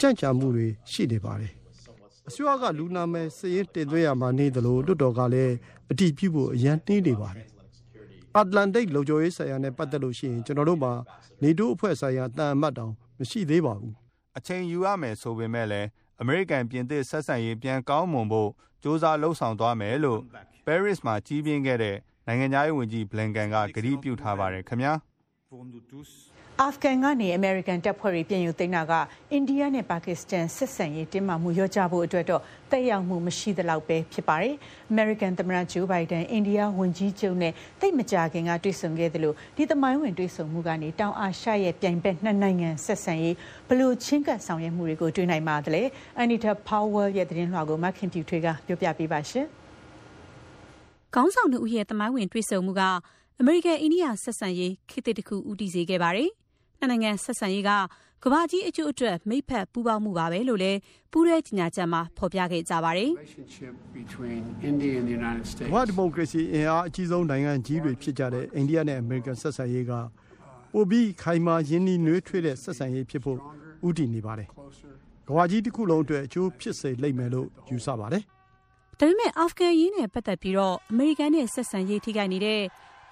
[0.00, 1.52] ကြန့်ကြာမှုတွေရှိနေပါတယ်။
[2.28, 5.54] အစိုးရက လူနာမယ်စည်ရင်တင်သွင်းရမှာနေသလို လွတ်တော်ကလည်း
[5.90, 7.46] အတိပြုဖို့ အရန်နှင်းနေပါတယ်။
[8.42, 10.92] Atlantic လုံခြုံရေးဆိုင်ရာနဲ့ပတ်သက်လို့ရှိရင်ကျွန်တော်တို့မှာ
[11.42, 13.92] နေတိုးအဖွဲ့ဆိုင်ရာတန်အမတ်တောင်မရှိသေးပါဘူး။
[14.38, 15.88] အချိန်ယူရမယ်ဆိုပေမဲ့လည်း
[16.20, 18.50] အမေရိကန်ပြင်သစ်ဆက်ဆံရေးပြန်ကောင်းမွန်ဖို့
[18.82, 20.20] စ조사လှုပ်ဆောင်သွားမယ်လို့
[20.66, 24.92] Paris မှာကြီးပြင်းခဲ့တဲ့နိုင်ငံသားရေးဝန်ကြီး Blinken ကကတိပြုထားပါတယ်ခင်ဗျာ
[26.62, 28.92] အာဖဂန်ကနေအမေရိကန်တပ်ဖွဲ့တွေပြင်ယူသိမ်းတာက
[29.32, 34.54] အိန္ဒိယနဲ့ပါကစ္စတန်ဆက်ဆံရေးတင်းမာမှုလျော့ကျဖို့အတွက်တော့တက်ရောက်မှုမရှိသလောက်ပဲဖြစ်ပါတယ်။
[34.90, 43.36] အမေရိကန်သမ္မတဂျိုးဘိုင်ဒန်အိန္ဒိယဝန်ကြီးချုပ်နဲ့တိတ်မကြခင်ကတွေ့ဆုံခဲ့သလိုဒီသမိုင်းဝင်တွေ့ဆုံမှုကနေတောင်အာရှရဲ့ပြိုင်ဘက်နှစ်နိုင်ငံဆက်ဆံရေး
[43.68, 45.82] ဘလို့ချင်းကပ်ဆောင်ရွက်မှုတွေကိုတွေ့နိုင်ပါသလဲ။
[46.22, 49.46] Anita Powell ရဲ့သတင်းလွှာကိုမခင်ပြူထွေးကပြောပြပေးပါရှင်။
[51.14, 52.82] ခေါင်းဆောင်တို့ရဲ့သမိုင်းဝင်တွေ့ဆုံမှုက
[53.40, 56.30] အမေရိကန်အိန္ဒိယဆက်ဆံရေးခေတ်သစ်တစ်ခုဦးတည်စေခဲ့ပါတယ်။
[56.78, 57.70] နှစ်နိုင်ငံဆက်ဆံရေးက
[58.24, 60.78] ကမ္ဘာကြီးအကျိုးအတွက် မိဖက်ပူးပေါင်းမှုပါပဲလို့လည်း
[61.12, 63.10] ပူးရဲကြီးညာချက်မှာ ဖော်ပြခဲ့ကြပါတယ်။
[65.74, 69.92] ဝါဒီမိုကရေစီအင်အားအကြီးဆုံးနိုင်ငံကြီးတွေဖြစ်ကြတဲ့ အိန္ဒိယနဲ့ အမေရိကန်ဆက်ဆံရေးက
[70.72, 73.38] ပိုပြီး ခိုင်မာရင်းနှီးနှွေးထွေးတဲ့ ဆက်ဆံရေးဖြစ်ဖို့
[73.88, 74.48] ဥတည်နေပါတယ်။
[75.28, 78.22] ကမ္ဘာကြီးတစ်ခုလုံးအတွက် အကျိုးဖြစ်စေလိမ့်မယ်လို့ ယူဆပါတယ်။
[79.00, 82.62] ဒါပေမဲ့ အာဖဂန်ရေးနဲ့ပတ်သက်ပြီးတော့အမေရိကန်နဲ့ ဆက်ဆံရေး ထိခိုက်နေတဲ့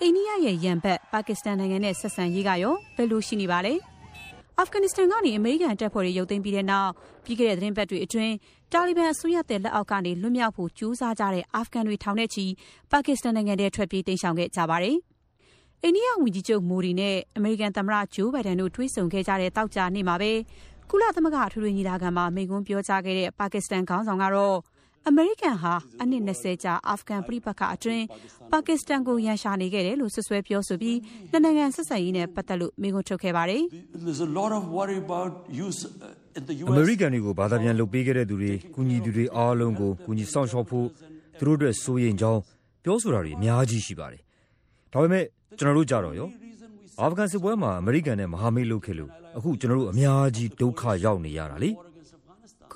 [0.05, 3.75] အိန္ဒိယရဲ့ရန်ဘက်ပါကစ္စတန်နိုင်ငံနဲ့ဆက်ဆံရေးကရောဘယ်လိုရှိနေပါလဲ။
[4.59, 6.91] အာဖဂန်နစ္စတန်ကနေအမေရိကန်တပ်ဖွဲ့တွေရုပ်သိမ်းပြီးတဲ့နောက်
[7.25, 8.35] ပြီးခဲ့တဲ့သတင်းပတ်တွေအတွင်း
[8.73, 12.45] တာလီဘန်အစိုးရတဲ့လက်အောက်ကနေလွတ်မြောက်ဖို့ကြိုးစားကြတဲ့အာဖဂန်တွေထောင်နဲ့ချီ
[12.91, 14.97] ပါကစ္စတန်နိုင်ငံထဲထွက်ပြေးတိမ်းရှောင်ခဲ့ကြပါတယ်။
[15.83, 20.33] အိန္ဒိယဝန်ကြီးချုပ်မိုဒီနဲ့အမေရိကန်သမ္မတဂျိုးဘိုင်ဒန်တို့တွေ့ဆုံခဲ့ကြတဲ့တောက်ကြနေ့မှာပဲ
[20.91, 24.57] ကုလသမဂ္ဂအထွေထွေညီလာခံမှာမိန့်ခွန်းပြောကြားခဲ့တဲ့ပါကစ္စတန်ခေါင်းဆောင်ကတော့
[25.09, 28.05] အမေရိကန်ဟာ အနှစ်20ကြာ အာဖဂန်ပြည်ပခအတွင်း
[28.53, 30.99] ပါကစ္စတန်ကို ရန်ရှာနေခဲ့တယ်လို့ဆွဆွဲပြောဆိုပြီး
[31.31, 33.63] နှစ်နိုင်ငံဆက်ဆံရေးနဲ့ ပတ်သက်လို့မိန့်ခွန်းထုတ်ခဲ့ပါတယ်
[36.71, 40.87] အမေရိကန်တွေကို ဘာသာပြန်လုပ်ပေးခဲ့တဲ့သူတွေ၊ကူညီသူတွေအားလုံးကို ကူညီဆောင်ရှောက်ဖို့
[41.39, 42.41] သူတို့အတွက် စိုးရိမ်ကြောင်း
[42.85, 44.23] ပြောဆိုတာတွေ အများကြီးရှိပါတယ်။
[44.93, 45.25] ဒါပေမဲ့
[45.59, 46.29] ကျွန်တော်တို့ကြတော့ရော
[47.01, 51.71] အာဖဂန်စစ်ပွဲမှာ အမေရိကန်နဲ့ မဟာမိတ်လုပ်ခဲ့လို့ အခု ကျွန်တော်တို့ အများကြီး ဒုက္ခရောက်နေရတာလေ။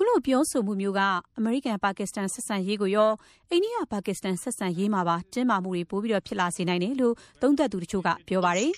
[0.01, 1.01] ခုလိုပြောဆိုမှုမျိုးက
[1.37, 3.11] အမေရိကန်ပါကစ္စတန် ဆက်ဆံရေးကိုရော
[3.51, 8.69] အိန္ဒိယပါကစ္စတန် ဆက်ဆံရေးမှာပါ တင်းမာမှုတွေ ပိုပြီးတော့ဖြစ်လာစေနိုင်တယ်လို့ သုံးသပ်သူတချို့က ပြောပါတယ်။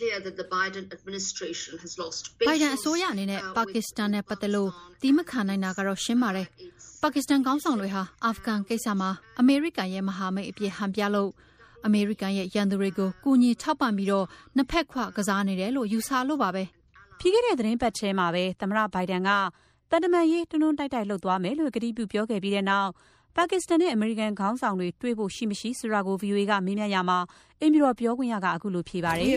[2.49, 4.69] Biden အစိုးရအနေနဲ့ ပါကစ္စတန်နဲ့ပတ်သက်လို့
[5.01, 6.47] တီးမခံနိုင်တာကတော့ ရှင်းပါတယ်။
[7.01, 11.31] ပါကစ္စတန်ခေါင်းဆောင်တွေဟာ အာဖဂန်ကိစ္စမှာ အမေရိကန်ရဲ့ မဟာမိတ်အဖြစ် ဟန်ပြလို့
[11.85, 16.63] အမေရိကန်ရဲ့ ရန်သူတွေကို ကူညီထောက်ပံ့ပြီးတော့နှစ်ဖက်ခွ ကစားနေတယ်လို့ ယူဆလို့ပါပဲ။
[17.19, 19.31] ပြီးခဲ့တဲ့သတင်းပတ်ထဲမှာပဲ သမ္မတဘိုင်ဒန်က
[19.91, 22.89] တန်တမန်ရေး တွန်းတွန်းတိုက်တိုက်လှုပ်သွားမယ်လို့ ကတိပြုပြောခဲ့ပြီးတဲ့နောက်
[23.37, 27.17] ပါကစ္စတန်နဲ့ အမေရိကန်ခေါင်းဆောင်တွေ တွေ့ဖို့ ရှိမရှိဆိုတာကို VOA ကမေးမြန်းရမှာ
[27.61, 29.25] အင်ဘီတော်ပြောခွင့်ရကအခုလိုဖြေပါတယ်။“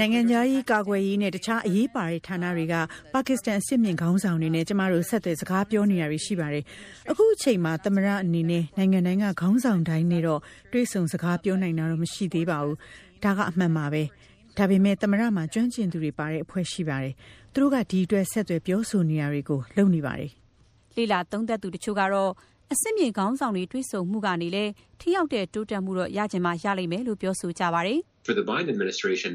[0.00, 2.74] နိုင်ငံခြားရေး ကာကွယ်ရေးနဲ့ တခြားအရေးပါတဲ့ဌာနတွေက
[3.14, 6.64] ပါကစ္စတန်အစ်မြင့်ခေါင်းဆောင်တွေနဲ့ ကျမတို့ ဆက်သွယ် စကားပြောနေတာတွေ ရှိပါတယ်။
[7.10, 10.40] အခုအချိန်မှာ သမရအနေနဲ့ နိုင်ငံတိုင်းက ခေါင်းဆောင်တိုင်းနဲ့တော့
[10.72, 12.76] တွေ့ဆုံစကားပြောနိုင်တာတော့ မရှိသေးပါဘူး။
[13.24, 14.02] ဒါက အမှန်ပါပဲ။
[14.58, 17.14] ဒါပေမဲ့ သမရမှာ ကျွမ်းကျင်သူတွေပါတဲ့ အဖွဲ့ရှိပါတယ်။
[17.52, 20.30] သူတို့က ဒီအတွက် ဆက်သွယ်ပြောဆိုနေတာတွေကို လုပ်နေပါတယ်။
[20.96, 22.30] လေလာသုံးသက်သူတချို့ကတော့
[22.70, 24.64] အစ်စ်မြေခေါင်းဆောင်တွေ တွေ့ဆုံမှုကနေလေ
[25.00, 29.32] ထိရောက်တဲ့ တိုးတက်မှုတော့ရကြမှာရလိမ့်မယ်လို့ ပြောဆိုကြပါတယ်။ For the Biden administration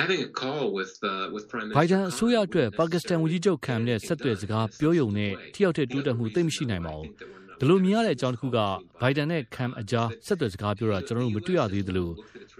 [0.00, 7.08] having a call with uh, with Prime Minister Biden အစိုးရအတွက် ပါကစ္စတန်ဝန်ကြီးချုပ်ခံနဲ့ ဆက်သွယ်စကားပြောရုံနဲ့ ထိရောက်တဲ့ တိုးတက်မှု သိမရှိနိုင်ပါဘူး။
[7.60, 8.58] ဒီလိုမြင်ရတဲ့အကြောင်းတစ်ခုက
[9.00, 12.10] ဘိုင်ဒန်နဲ့ Cam အကြား ဆက်သွယ်စကားပြောတာ ကျွန်တော်တို့ မတွေ့ရသေးသလို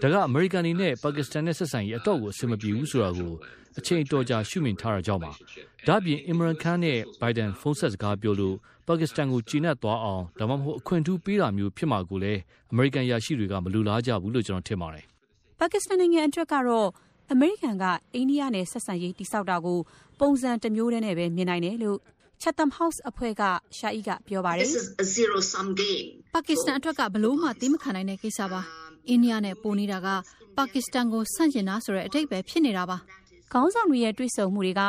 [0.01, 3.33] ဒါက အမေရိကန်နဲ့ ပါကစ္စတန်နဲ့ဆက်ဆံရေး အတော့ကို အဆင်မပြေဘူးဆိုတာကို
[3.79, 5.31] အချိန်တော်ကြာ ရှုမြင်ထားတာကြောင့်ပါ
[5.87, 8.55] ဒါ့အပြင်အင်မရန်ခန်းနဲ့ဘိုင်ဒန်ဖုန်းဆက်စကားပြောလို့
[8.87, 12.39] ပါကစ္စတန်ကို ကျဉ်းသွားအောင် ဒါမှမဟုတ် အခွင့်ထူးပေးတာမျိုးဖြစ်မှာကိုလည်း
[12.71, 15.05] အမေရိကန်ရရှိတွေက မလူလားကြဘူးလို့ ကျွန်တော်ထင်ပါတယ်
[15.59, 16.87] ပါကစ္စတန်နိုင်ငံအတွက်ကတော့
[17.33, 19.79] အမေရိကန်က အိန္ဒိယနဲ့ ဆက်ဆံရေးတိစောက်တာကို
[20.19, 21.99] ပုံစံတစ်မျိုးတည်းနဲ့ပဲ မြင်နိုင်တယ်လို့
[22.41, 23.43] Chatham House အဖွဲ့က
[23.77, 24.67] ရှာအီကပြောပါတယ်
[26.33, 28.61] ပါကစ္စတန်အတွက်ကဘလို့မှသိမခံနိုင်တဲ့ကိစ္စပါ
[29.09, 30.07] အိန္ဒိယနဲ့ပိုနေတာက
[30.57, 32.97] ပါကစ္စတန်ကိုဆန့်ကျင်တာဆိုတဲ့အတိတ်ပဲဖြစ်နေတာပါ
[33.51, 34.81] ခေါင်းဆောင်တွေရဲ့တွေ့ဆုံမှုတွေက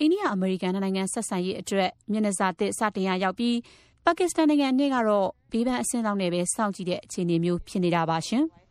[0.00, 3.56] အိန္ဒိယအမေရိကန်နိုင်ငံဆက်ဆံရေးအတွက်မျက်နှာစာသစ်စတင်ရရောက်ပြီး
[4.04, 8.44] ပါကစ္စတန်နိုင်ငံနဲ့ကတော့ဘေးပန်းအဆင့်လောက်နဲ့ပဲစောင့်ကြည့်တဲ့အခြေအနေမျိုးဖြစ်နေတာပါရှင်။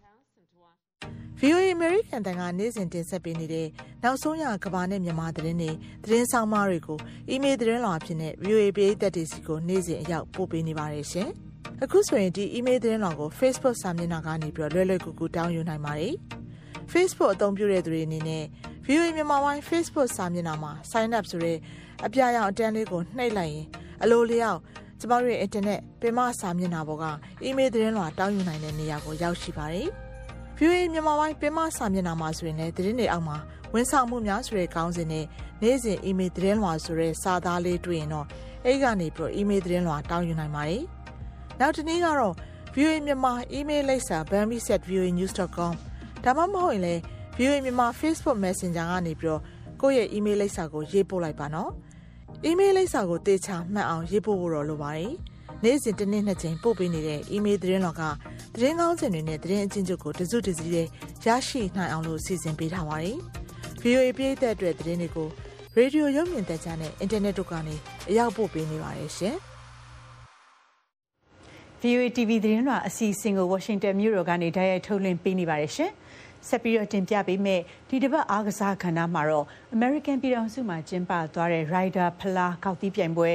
[1.40, 3.68] VOA American တန်ကနေ့စဉ်တင်ဆက်ပေးနေတဲ့
[4.04, 5.72] နောက်ဆုံးရကဘာနဲ့မြန်မာသတင်းတွေ
[6.04, 11.32] သတင်းဆောင်မတွေကိုအီးမေးလ်သတင်းလွှာဖြစ်တဲ့ VOA ပြည်သက်တွေစီကိုနေ့စဉ်အရောက်ပို့ပေးနေပါတယ်ရှင်။
[11.84, 16.14] အခုဆိုရင်ဒီအီးမေးလ်သတင်းလွှာကို Facebook စာမျက်နှာကနေပြီးတော့လွယ်လွယ်ကူကူတောင်းယူနိုင်ပါတယ်။
[16.92, 18.44] Facebook အသုံးပြုတဲ့သူတွေအနေနဲ့
[18.86, 21.58] VOA မြန်မာပိုင်း Facebook စာမျက်နှာမှာ sign up ဆိုတဲ့
[22.06, 23.66] အပြာရောင်အတန်းလေးကိုနှိပ်လိုက်ရင်
[24.04, 24.60] အလိုလျောက်
[25.00, 27.06] ကျမတို့ရဲ့ internet ပင်မစာမျက်နှာပေါ်က
[27.44, 29.88] အီးမေးလ်သတင်းလွှာတောင်းယူနိုင်တဲ့နေရာကိုရောက်ရှိပါတယ်။
[30.58, 33.38] VOA မြန်မာပိုင်းပင်မစာမျက်နှာမှာဆိုရင်လည်းသတင်းတွေအောက်မှာ
[33.74, 35.26] ဝန်ဆောင်မှုများဆိုတဲ့ခေါင်းစဉ်နဲ့
[35.62, 38.26] နေ့စဉ်အီးမေးလ်သတင်းလွှာဆိုတဲ့စာသားလေးတွေ့ရင်တော့
[38.66, 40.84] အဲ့ကနေပြီးတော့အီးမေးလ်သတင်းလွှာတောင်းယူနိုင်ပါတယ်။
[41.62, 42.36] နောက်တစ်နည်းကတော့
[42.76, 45.74] VOA မြန်မာအီးမေးလ်လိပ်စာ bambi@voanews.com
[46.24, 47.02] ဒါမှမဟုတ်ရင်လည်း
[47.38, 49.42] VOA မြန်မာ Facebook Messenger ကနေပြီးတော့
[49.82, 51.72] ကိုယ့်ရဲ့အီးမေးလ်လိပ်စာကိုရေးပို့လိုက်ပါနော်။
[52.46, 55.14] အီးမေးလ်လိပ်စာကိုတေချာမှတ်အောင်ရေးပို့ဖို့တော့လိုပါတယ်။
[55.64, 58.04] နေ့စဉ်တစ်နေ့နှစ်ကြိမ်ပို့ပေးနေတဲ့အီးမေးလ်သတင်းတော်က
[58.56, 60.88] သတင်းကောင်းစင်တွေနဲ့သတင်းအချင်းချုပ်ကိုတစုတစည်း
[61.26, 63.18] ရရှိနိုင်အောင်လို့စီစဉ်ပေးထားပါတယ်။
[63.82, 65.28] VOA ပြည်သက်အတွက်သတင်းတွေကို
[65.76, 67.76] ရေဒီယိုရုပ်မြင်သံကြားနဲ့အင်တာနက်တို့ကနေ
[68.10, 69.38] အရောက်ပို့ပေးနေပါတယ်ရှင်။
[71.84, 75.92] VOA TV သတင်းတော်အစီအစဉ်ကို Washington မြို့တော်ကနေတိုက်ရိုက်ထုတ်လွှင့်ပေးနေပါတယ်ရှင်။
[76.50, 83.30] ဆက်ပြီးတော့တင်ပြပေးမယ်ဒီတစ်ပတ်အားကစားခန္ဓာမှာတော့ American ပြည်ထောင်စုမှာကျင်းပသွားတဲ့ Ryder ဖလားကောက်တီးပြိုင်ပွဲ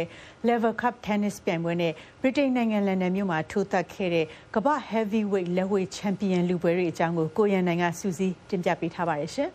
[0.46, 9.50] Lever Cup Tennis ပြိုင်ပွဲနဲ့ Britain နိုင်ငံလန်ဒန်မြို့မှာထိုးသက်ခဲ့တဲ့ကမ္ဘာ Heavyweight လက်ဝှေ့ချန်ပီယံလူပွဲတွေအကြောင်းကိုကိုရန်နိုင်ကစူးစီးတင်ပြပေးထားပါတယ်ရှင်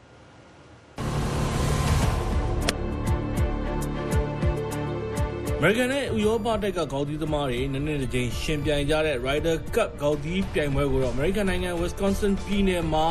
[5.63, 13.05] မေရိကန်နဲ့ဥရောပတိုက်ကဂေါက်သီးသမားတွေနည်းနည်းတစ်ချိန်ရှင်ပြိုင်ကြတဲ့ Ryder Cup ဂေါက်သီးပြိုင်ပွဲကိုတော့အမေရိကန်နိုင်ငံ Wisconsin ပြည်နယ်မှာ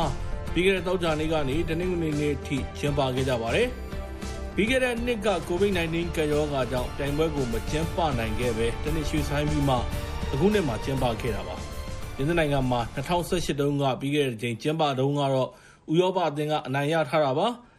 [0.53, 3.67] ပြီးခဲ့တဲ့တောက်ကြနေ့ကနေတနင်္ဂနွေနေ့ထိကျင်းပခဲ့ကြပါတယ်။
[4.55, 9.75] ပြီးခဲ့တဲ့နှစ်က COVID-19 ကရောဂါကြောင့်ပြိုင်ပွဲကိုမကျင်းပနိုင်ခဲ့ပဲတနစ်ရွှေဆိုင်ပြီးမှ
[10.33, 11.55] အခုနှစ်မှာကျင်းပခဲ့တာပါ။
[12.15, 15.49] ပြင်သစ်နိုင်ငံမှာ2018တုန်းကပြီးခဲ့တဲ့ချိန်ကျင်းပတုန်းကတော့
[15.91, 17.47] ဥရောပအသင်းကအနိုင်ရထားတာပါ။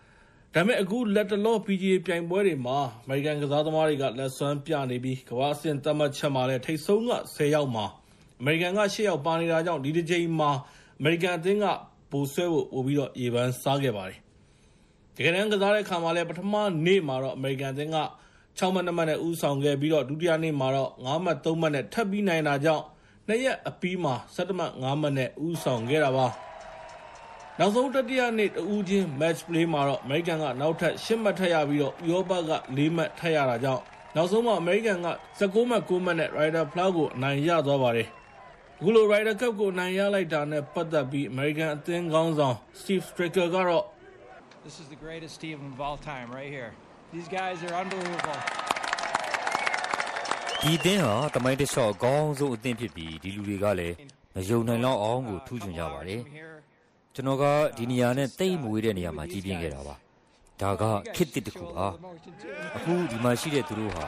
[0.54, 7.86] ဒါပေမဲ့ အခုလက်တလော PGA ပြိုင်ပွဲတွေမှာ အမေရိကန်ကစားသမားတွေက လက်စွမ်းပြနေပြီး ကမ္ဘာအဆင့် သတ်မှတ်ချက်မှာလည်း ထိပ်ဆုံးက10ယောက်မှာ
[8.40, 10.50] အမေရိကန်က10ယောက် ပါနေတာကြောင့် ဒီတစ်ချိန်မှာ
[10.98, 11.66] အမေရိကန်အသင်းက
[12.10, 14.18] ပိုဆွဲဖို့ ပိုပြီးတော့ ရေပန်းစားခဲ့ပါတယ်။
[15.16, 16.54] တကယ်တမ်းကစားတဲ့ခါမှာလည်း ပထမ
[16.86, 17.98] နေ့မှာတော့ အမေရိကန်အသင်းက
[18.58, 22.84] 6မှတ်2မှတ် နဲ့ ဦးဆောင်ခဲ့ပြီးတော့ဒုတိယနေ့မှာတော့9မှတ်3မှတ် နဲ့ ထပ်ပြီးနိုင်တာကြောင့်
[23.28, 26.28] နှစ်ရက်အပြီးမှာ17မှတ်9မှတ် နဲ့ ဦးဆောင်ခဲ့တာပါ။
[27.58, 33.82] နောက်ဆုံး တတိယနေ့တူးချင်း match play မှာတော့ အမေရိကန်က နောက်ထပ်10မှတ် ထပ်ရပြီးတော့ဥရောပက4မှတ် ထပ်ရတာကြောင့်
[34.16, 35.08] နောက်ဆုံးမှာ အမေရိကန်က
[35.40, 38.08] 19မှတ်9မှတ် နဲ့ Ryder Flag ကို အနိုင်ရသွားပါတယ်။
[38.78, 43.84] အခုလို Ryder Cup ကိုနိုင်ရလိုက်တာနဲ့ ပတ်သက်ပြီး American အသင်းခေါင်းဆောင် Steve Stricker ကတော့
[44.66, 46.70] This is the greatest team of all time right here.
[47.14, 48.38] These guys are unbelievable.
[50.62, 53.94] ဒီအသင်းဟာတမိုင်းတစ်လျှော့အကောင်းဆုံးအသင်းဖြစ်ပြီး ဒီလူတွေကလည်း
[54.34, 56.20] မယုံနိုင်လောက်အောင်ကို ထူးချွန်ကြပါတယ်။
[57.14, 57.44] ကျွန်တော်က
[57.78, 59.94] ဒီနေရာနဲ့တိတ်မွေးတဲ့နေရာမှာကြီးပြင်းခဲ့တာပါ။
[60.60, 60.82] ဒါက
[61.16, 61.86] ခစ်တစ်တစ်ခုပါ။
[62.76, 64.06] အခုဒီမှာရှိတဲ့သူတို့ဟာ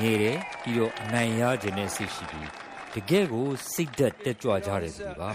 [0.00, 2.50] ငယ်တယ်ပြီးတော့အနိုင်ရခြင်းနဲ့စိတ်ရှိပြီး
[2.94, 5.30] တကယ်ကိုစိတ်သက်တက်ကြွကြတယ်သူပါ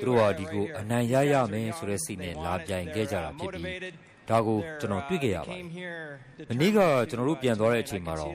[0.00, 3.66] သူတို့ဟာဒီကိုအနိုင်ရရမယ်ဆိုတဲ့စိတ်နဲ့လာပြိုင်ခဲ့ကြတာဖြစ်ပြီး
[4.28, 5.62] ဒါကိုကျွန်တော်တွေ့ခဲ့ရပါတယ်။
[6.50, 6.78] မနေ့က
[7.10, 8.34] ကျွန်တော်တို့ပြန်သွားတဲ့အချိန်မှာတော့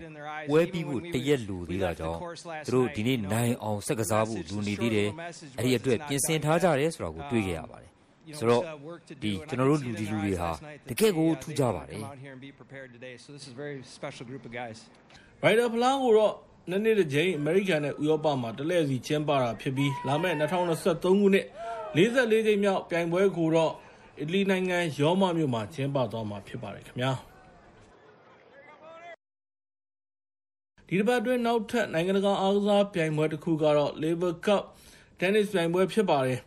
[0.50, 2.20] ပွဲပြီးဖို့တရက်လူသေးတာကြောင့်
[2.66, 5.10] သူတို့ဒီနေ့နိုင်အောင်ဆက်ကစားဖို့လူနေသေးတယ်။
[5.60, 7.92] အဲ့ဒီအတွက်ပြင်ဆင်ထားကြတယ်ဆိုတာကိုတွေ့ခဲ့ရပါတယ်။
[8.40, 8.64] ဆိုတော့
[9.24, 10.52] ဒီကျွန်တော်တို့လူဒီလူတွေဟာ
[10.90, 12.02] တကယ်ကိုထူးကြပါတယ်။
[15.46, 16.34] Rider ဖလားကိုတော့
[16.70, 21.46] နှစ်နှစ်တစ်ကြိမ်အမေရိကန်နဲ့ဥရောပမှာတလဲစီကျင်းပတာဖြစ်ပြီးလာမယ့်2023ခုနှစ်
[21.96, 23.72] 44ကြိမ်မြောက်ပြိုင်ပွဲကိုတော့
[24.20, 27.12] အီတလီနိုင်ငံရောမမြို့မှာကျင်းပသွားမှာဖြစ်ပါတယ်ခင်ဗျာ
[30.88, 34.64] ဒီတစ်ပတ်အတွင်းနောက်ထပ်နိုင်ငံတကာအားကစားပြိုင်ပွဲတစ်ခုကတော့ Labour Cup
[35.20, 36.40] Tennis ပြိုင်ပွဲဖြစ်ပါတယ်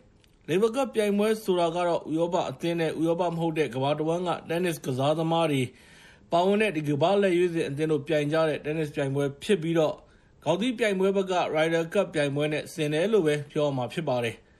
[0.49, 5.63] Labour Cup ပြိုင်ပွဲဆိုတာကတော့ဥရောပအသင်းနဲ့ဥရောပမဟုတ်တဲ့ကမ္ဘာတစ်ဝန်းက tennis ကစားသမားတွေ
[6.31, 9.95] ပါဝင်တဲ့ဒီကမ္ဘာလက်ရွေးစင်အသင်းတို့ပြိုင်ကြတဲ့ tennis ပြိုင်ပွဲဖြစ်ပြီးတော့
[10.43, 14.37] ခေါင်းသီးပြိုင်ပွဲဘက်က Ryder Cup ပြိုင်ပွဲနဲ့ဆင်တယ်လို့ပဲပြောမှာဖြစ်ပါတယ်။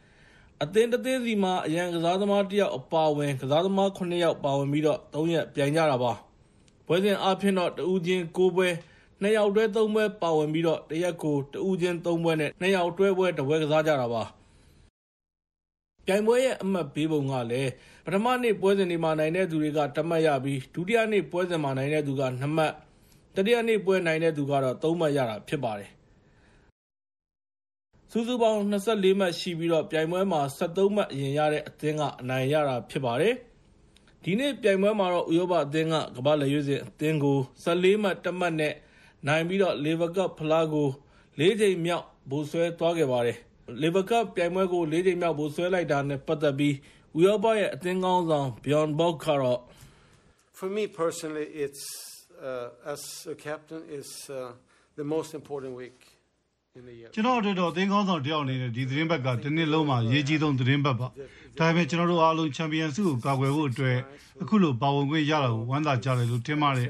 [0.63, 6.13] အသင်းတစ်သင်းစီမှာ အရန်ကစားသမားတစ်ယောက်အပါအဝင် ကစားသမား9ယောက် ပါဝင်ပြီးတော့3ရက်ပြိုင်ကြတာပါ
[6.87, 8.67] ပွဲစဉ်အဖြစ်တော့ တဦးချင်း9ပွဲ
[9.21, 14.23] 2ယောက်တွဲ3ပွဲ ပါဝင်ပြီးတော့တရက်ကို တဦးချင်း3ပွဲနဲ့2ယောက်တွဲပွဲတစ်ပွဲကစားကြတာပါ
[16.05, 17.71] ပြိုင်ပွဲရဲ့ အမှတ်ပေးပုံကလည်း
[18.05, 22.73] ပထမနေ့ပွဲစဉ်တွေမှာ နိုင်တဲ့သူတွေကတမှတ်ရပြီး ဒုတိယနေ့ပွဲစဉ်မှာ နိုင်တဲ့သူက2မှတ်
[23.35, 25.89] တတိယနေ့ပွဲ နိုင်တဲ့သူကတော့3မှတ်ရတာ ဖြစ်ပါတယ်
[28.13, 33.35] စုစုပေါင်း24မှတ်ရှိပြီးတော့ ပြိုင်ပွဲမှာ73မှတ် အရင်ရတဲ့အသင်းက အနိုင်ရတာဖြစ်ပါတယ်
[34.23, 38.73] ဒီနေ့ပြိုင်ပွဲမှာတော့ ဥရောပအသင်းက ကမ္ဘာလက်ရွေးစင်အသင်းကို14မှတ်တမှတ်နဲ့
[39.27, 40.87] နိုင်ပြီးတော့ Lever Cup ဖလားကို
[41.39, 43.37] ၄ချိန်မြောက် ဗိုလ်ဆွဲသွားခဲ့ပါတယ်
[43.81, 46.75] Lever Cup ပြိုင်ပွဲကို၄ချိန်မြောက် ဗိုလ်ဆွဲလိုက်တာနဲ့ ပတ်သက်ပြီး
[47.17, 49.59] ဥရောပရဲ့ အသင်းကောင်းဆောင် Bjorn Borg ကတော့
[50.59, 51.83] For me personally it's
[52.49, 53.01] uh, as
[53.33, 54.35] a captain is uh,
[54.99, 55.99] the most important week
[57.13, 61.07] ကျွန်တော်တို့တော့အသင်းကောင်းဆောင်တယောက်အနေနဲ့ဒီသတင်းဘက်ကဒီနှစ်လုံးမှာရေးကြီးဆုံးသတင်းဘက်ပါ
[61.57, 63.97] ဒါပေမဲ့ကျွန်တော်တို့အားလုံးချန်ပီယံဆုကိုကာကွယ်ဖို့အတွက်
[64.41, 66.89] အခုလိုပါဝင်ခွင့်ရတာကိုဝမ်းသာကြတယ်လို့ထင်ပါတယ်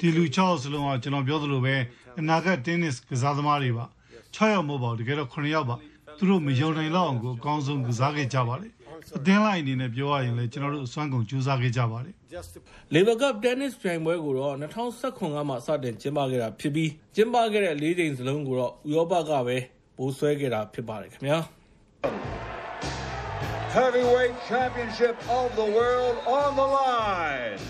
[0.00, 1.74] ဒီလူ6စလုံးကကျွန်တော်ပြောသလိုပဲ
[2.18, 3.84] အနာဂတ်တင်းနစ်ကစားသမားတွေပါ
[4.36, 5.76] 6ယောက်မဟုတ်ပါဘူးတကယ်တော့9ယောက်ပါ
[6.16, 8.70] သူတို့မယုံနိုင်လောက်အောင်ကိုအကောင်းဆုံးကစားခဲ့ကြပါတယ်
[9.18, 12.14] အသင်းလိုက်အနေနဲ့ပြောရရင်လည်းကျွန်တော်တို့အစွမ်းကုန်ကြိုးစားခဲ့ကြပါတယ်
[12.94, 14.54] Lever Cup Tennis ပြိုင်ပွဲကိုတော့
[14.92, 19.56] 2019ကမှစတင်ကျင်းပခဲ့တာဖြစ်ပြီးကျင်းပခဲ့တဲ့၄ချိန်စလုံးကိုတော့ဥရောပကပဲ
[19.96, 21.38] ပိုးဆွဲခဲ့တာဖြစ်ပါတယ်ခင်ဗျာ
[23.78, 27.60] Heavyweight Championship of the World on the line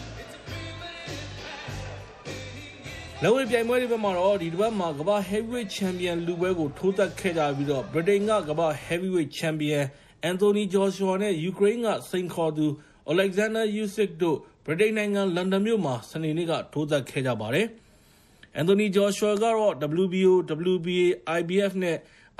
[3.23, 9.85] လက်ဝဲပြိုင်ပွဲတွေဘက်မှာတော့ဒီတစ်ပတ်မှာကမ္ဘာ Heavyweight Champion လူပွဲကိုထိုးသက်ခဲ့ကြပြီးတော့ Britain ကကမ္ဘာ Heavyweight Champion
[10.31, 12.67] Anthony Joshua နဲ့ Ukraine ကစိန်ခေါ်သူ
[13.13, 17.67] Alexander Usyk တို့ ဗြိတိန်နိုင်ငံ လန်ဒန်မြို့မှာ စနေနေ့က ထိုးသက်ခဲ့ကြပါတယ်။
[18.61, 20.35] Anthony Joshua ကတော့ WBO,
[20.73, 21.07] WBA,
[21.39, 21.97] IBF နဲ့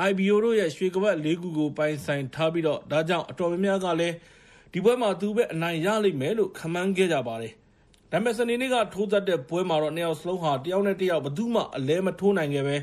[0.09, 4.15] IBO တို့ရဲ့ ရွှေကပတ် ၄ ခုကို ပိုင်ဆိုင်ထားပြီးတော့ဒါကြောင့် အတော်များများကလည်း
[4.73, 7.53] ဒီပွဲမှာ သူပဲ အနိုင်ရလိမ့်မယ်လို့ ခန့်မှန်းခဲ့ကြပါတယ်။
[8.13, 12.77] ဒါပေမဲ့ စနေနေ့က ထိုးသက်တဲ့ပွဲမှာတော့ နှစ်ယောက်စလုံးဟာ တယောက်နဲ့တယောက် ဘယ်သူမှ အလဲမထိုးနိုင်ခဲ့ပဲ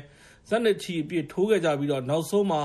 [0.48, 2.60] ဇက်နချီအပြည့် ထိုးခဲ့ကြပြီးတော့နောက်ဆုံးမှာ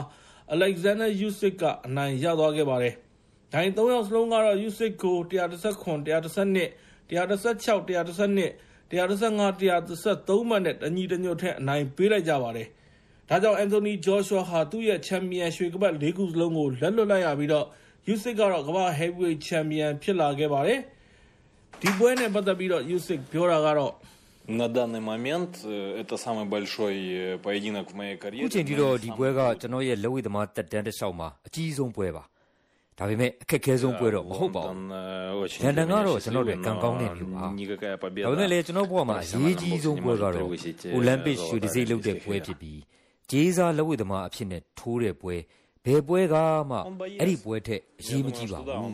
[0.54, 2.94] Alexander Usyk ကအနိုင်ရသွားခဲ့ပါတယ်။
[3.54, 8.54] ဒိုင် ၃ ယောက်စလုံးကတော့ Usyk ကို119 112 116 112
[8.92, 12.68] 135 133မှတ်နဲ့ တညီတညွတ်ထက်အနိုင်ပေးလိုက်ကြပါတယ်။
[13.30, 17.66] ဒါကြောင့် Anthony Joshua ဟာ သူ့ရဲ့ ချန်ပီယံရွှေကပတ် ၄ ခုစလုံးကို လက်လွတ်လိုက်ရပြီးတော့
[18.14, 20.80] Usyk ကတော့ ကမ္ဘာ heavyweight champion ဖြစ်လာခဲ့ပါတယ်။
[21.82, 23.94] ဒီပွဲနဲ့ ပတ်သက်ပြီးတော့ Usyk ပြောတာကတော့
[24.49, 28.49] На данный момент это самый большой поединок в моей ခု карьере.
[28.55, 32.25] ချိန်ထိတော့ဒီပွဲကကျွန်တော်ရဲ့လက်ဝဲသမားတက်တန်းတစ်လျှောက်မှာအကြီးဆုံးပွဲပါ
[32.99, 37.49] ဒါပေမဲ့အခက်ခဲဆုံးပွဲတော့မဟုတ်ပါဘူးလန်ဒန်ကတော့ကျွန်တော်တို့ကံကောင်းတဲ့မြို့ပါဒါ
[38.31, 40.49] ပေမဲ့လည်းကျွန်တော်ဘဝမှာအရေးကြီးဆုံးပွဲကတော့
[40.95, 42.81] အိုလံပစ်ရွှေတံဆိပ်လုပ်တဲ့ပွဲဖြစ်ပြီး
[43.31, 45.35] ဂျေးစားလက်ဝဲသမားအဖြစ်နဲ့ထိုးတဲ့ပွဲ
[45.85, 46.37] ဘယ်ပွဲက
[46.71, 46.77] မှ
[47.21, 48.93] အဲ့ဒီပွဲထက်အရေးမကြီးပါဘူး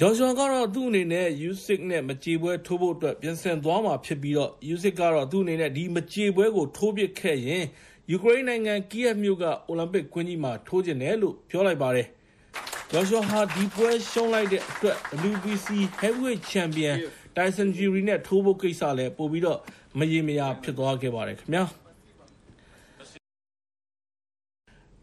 [0.00, 7.64] ဂျော်ရှွန်ကတော့ သူ့အနေနဲ့ Usyk နဲ့ မကြေပွဲထိုးဖို့အတွက် ပြင်ဆင်သွားမှာဖြစ်ပြီးတော့ Usyk ကတော့ သူ့အနေနဲ့ ဒီမကြေပွဲကို ထိုးပစ်ခဲ့ရင်
[8.10, 12.06] ယူကရိန်းနိုင်ငံကီယက်မြို့က အိုလံပစ်ကွင်းကြီးမှာ ထိုးကျင်တယ်လို့ ပြောလိုက်ပါတယ်။
[12.90, 14.96] ဂျော်ရှွန်ဟာ ဒီပွဲရှုံးလိုက်တဲ့အတွက်
[15.32, 15.66] WBC
[16.02, 16.94] Heavyweight Champion
[17.36, 19.58] Tyson Fury နဲ့ ထိုးဖို့ကိစ္စလည်း ပို့ပြီးတော့
[19.98, 21.64] မရေမရာ ဖြစ်သွားခဲ့ပါတယ်ခင်ဗျာ။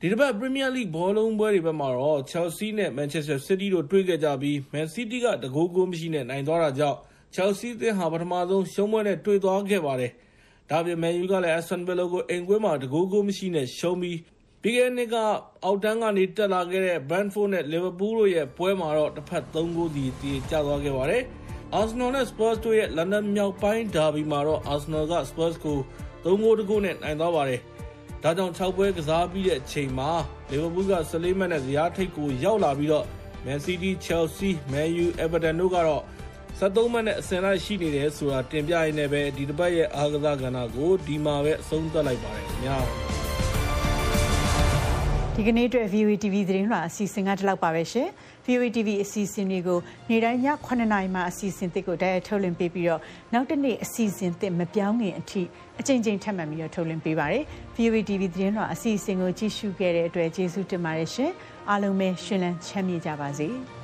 [0.03, 6.97] ဒီတစ်ပတ် Premier League ဘောလုံးပွဲတွေဘက်မှာတော့ Chelsea နဲ့ Manchester City တို့တွေ့ခဲ့ကြပြီး Man City ကတကိုးကိုမရှိနဲ့ နိုင်သွားတာကြောင့်
[7.35, 10.11] Chelsea အသင်းဟာ ပထမဆုံး ရှုံးပွဲနဲ့ တွေ့သွားခဲ့ပါတယ်။
[10.69, 14.17] ဒါပြင် Man U ကလည်း Aston Villa ကို အိမ်ကွင်းမှာတကိုးကိုမရှိနဲ့ ရှုံးပြီး
[14.61, 15.15] ပြီးခဲ့တဲ့နှစ်က
[15.63, 21.23] အောက်တန်းကနေ တက်လာခဲ့တဲ့ Brentford နဲ့ Liverpool တို့ရဲ့ ပွဲမှာတော့တစ်ဖက်3ဂိုးစီတည်ကျသွားခဲ့ပါတယ်။
[21.79, 25.77] Arsenal နဲ့ Spurs တို့ရဲ့ London မြောက်ပိုင်း Derby မှာတော့ Arsenal က Spurs ကို
[26.23, 27.61] 3ဂိုးတကိုးနဲ့ နိုင်သွားပါတယ်။
[28.23, 30.11] ဒါကြောင့်6ပွဲကစားပြီးတဲ့အချိန်မှာ
[30.51, 33.05] Liverpool က14မှတ်နဲ့ဇယားထိပ်ကိုရောက်လာပြီးတော့
[33.45, 36.03] Man City, Chelsea, Man U, Everton တို့ကတော့
[36.59, 42.77] 73မှတ်နဲ့အဆင့်လိုက်ရှိနေတယ်ဆိုတာတင်ပြရင်းနဲ့ပဲဒီတစ်ပတ်ရဲ့အားကစားကဏ္ဍကိုဒီမှာပဲအဆုံးသတ်လိုက်ပါတယ်ခင်ဗျာ။
[45.35, 48.07] ဒီကနေ့အတွက် VOE TV သတင်းလွှာအစီအစဉ်ကဒီလောက်ပါပဲရှင်။
[48.45, 53.01] VOE TV အစီအစဉ်တွေကိုနေ့တိုင်းည9:00နာရီမှအစီအစဉ်သစ်ကိုတိုက်ရိုက်ထုတ်လွှင့်ပေးပြီးတော့
[53.33, 55.41] နောက်တစ်နေ့အစီအစဉ်သစ်မပြောင်းခင်အထိ
[55.79, 57.43] အချိန်ချင်းထပ်မံပြီးတော့ထုတ်လွှင့်ပေးပါရယ်။
[57.75, 61.31] VOE TV သတင်းလွှာအစီအစဉ်ကိုကြည့်ရှုခဲ့တဲ့အတွက်ကျေးဇူးတင်ပါတယ်ရှင်။
[61.69, 63.49] အားလုံးပဲရှင်လန်းချမ်းမြေ့ကြပါစေ။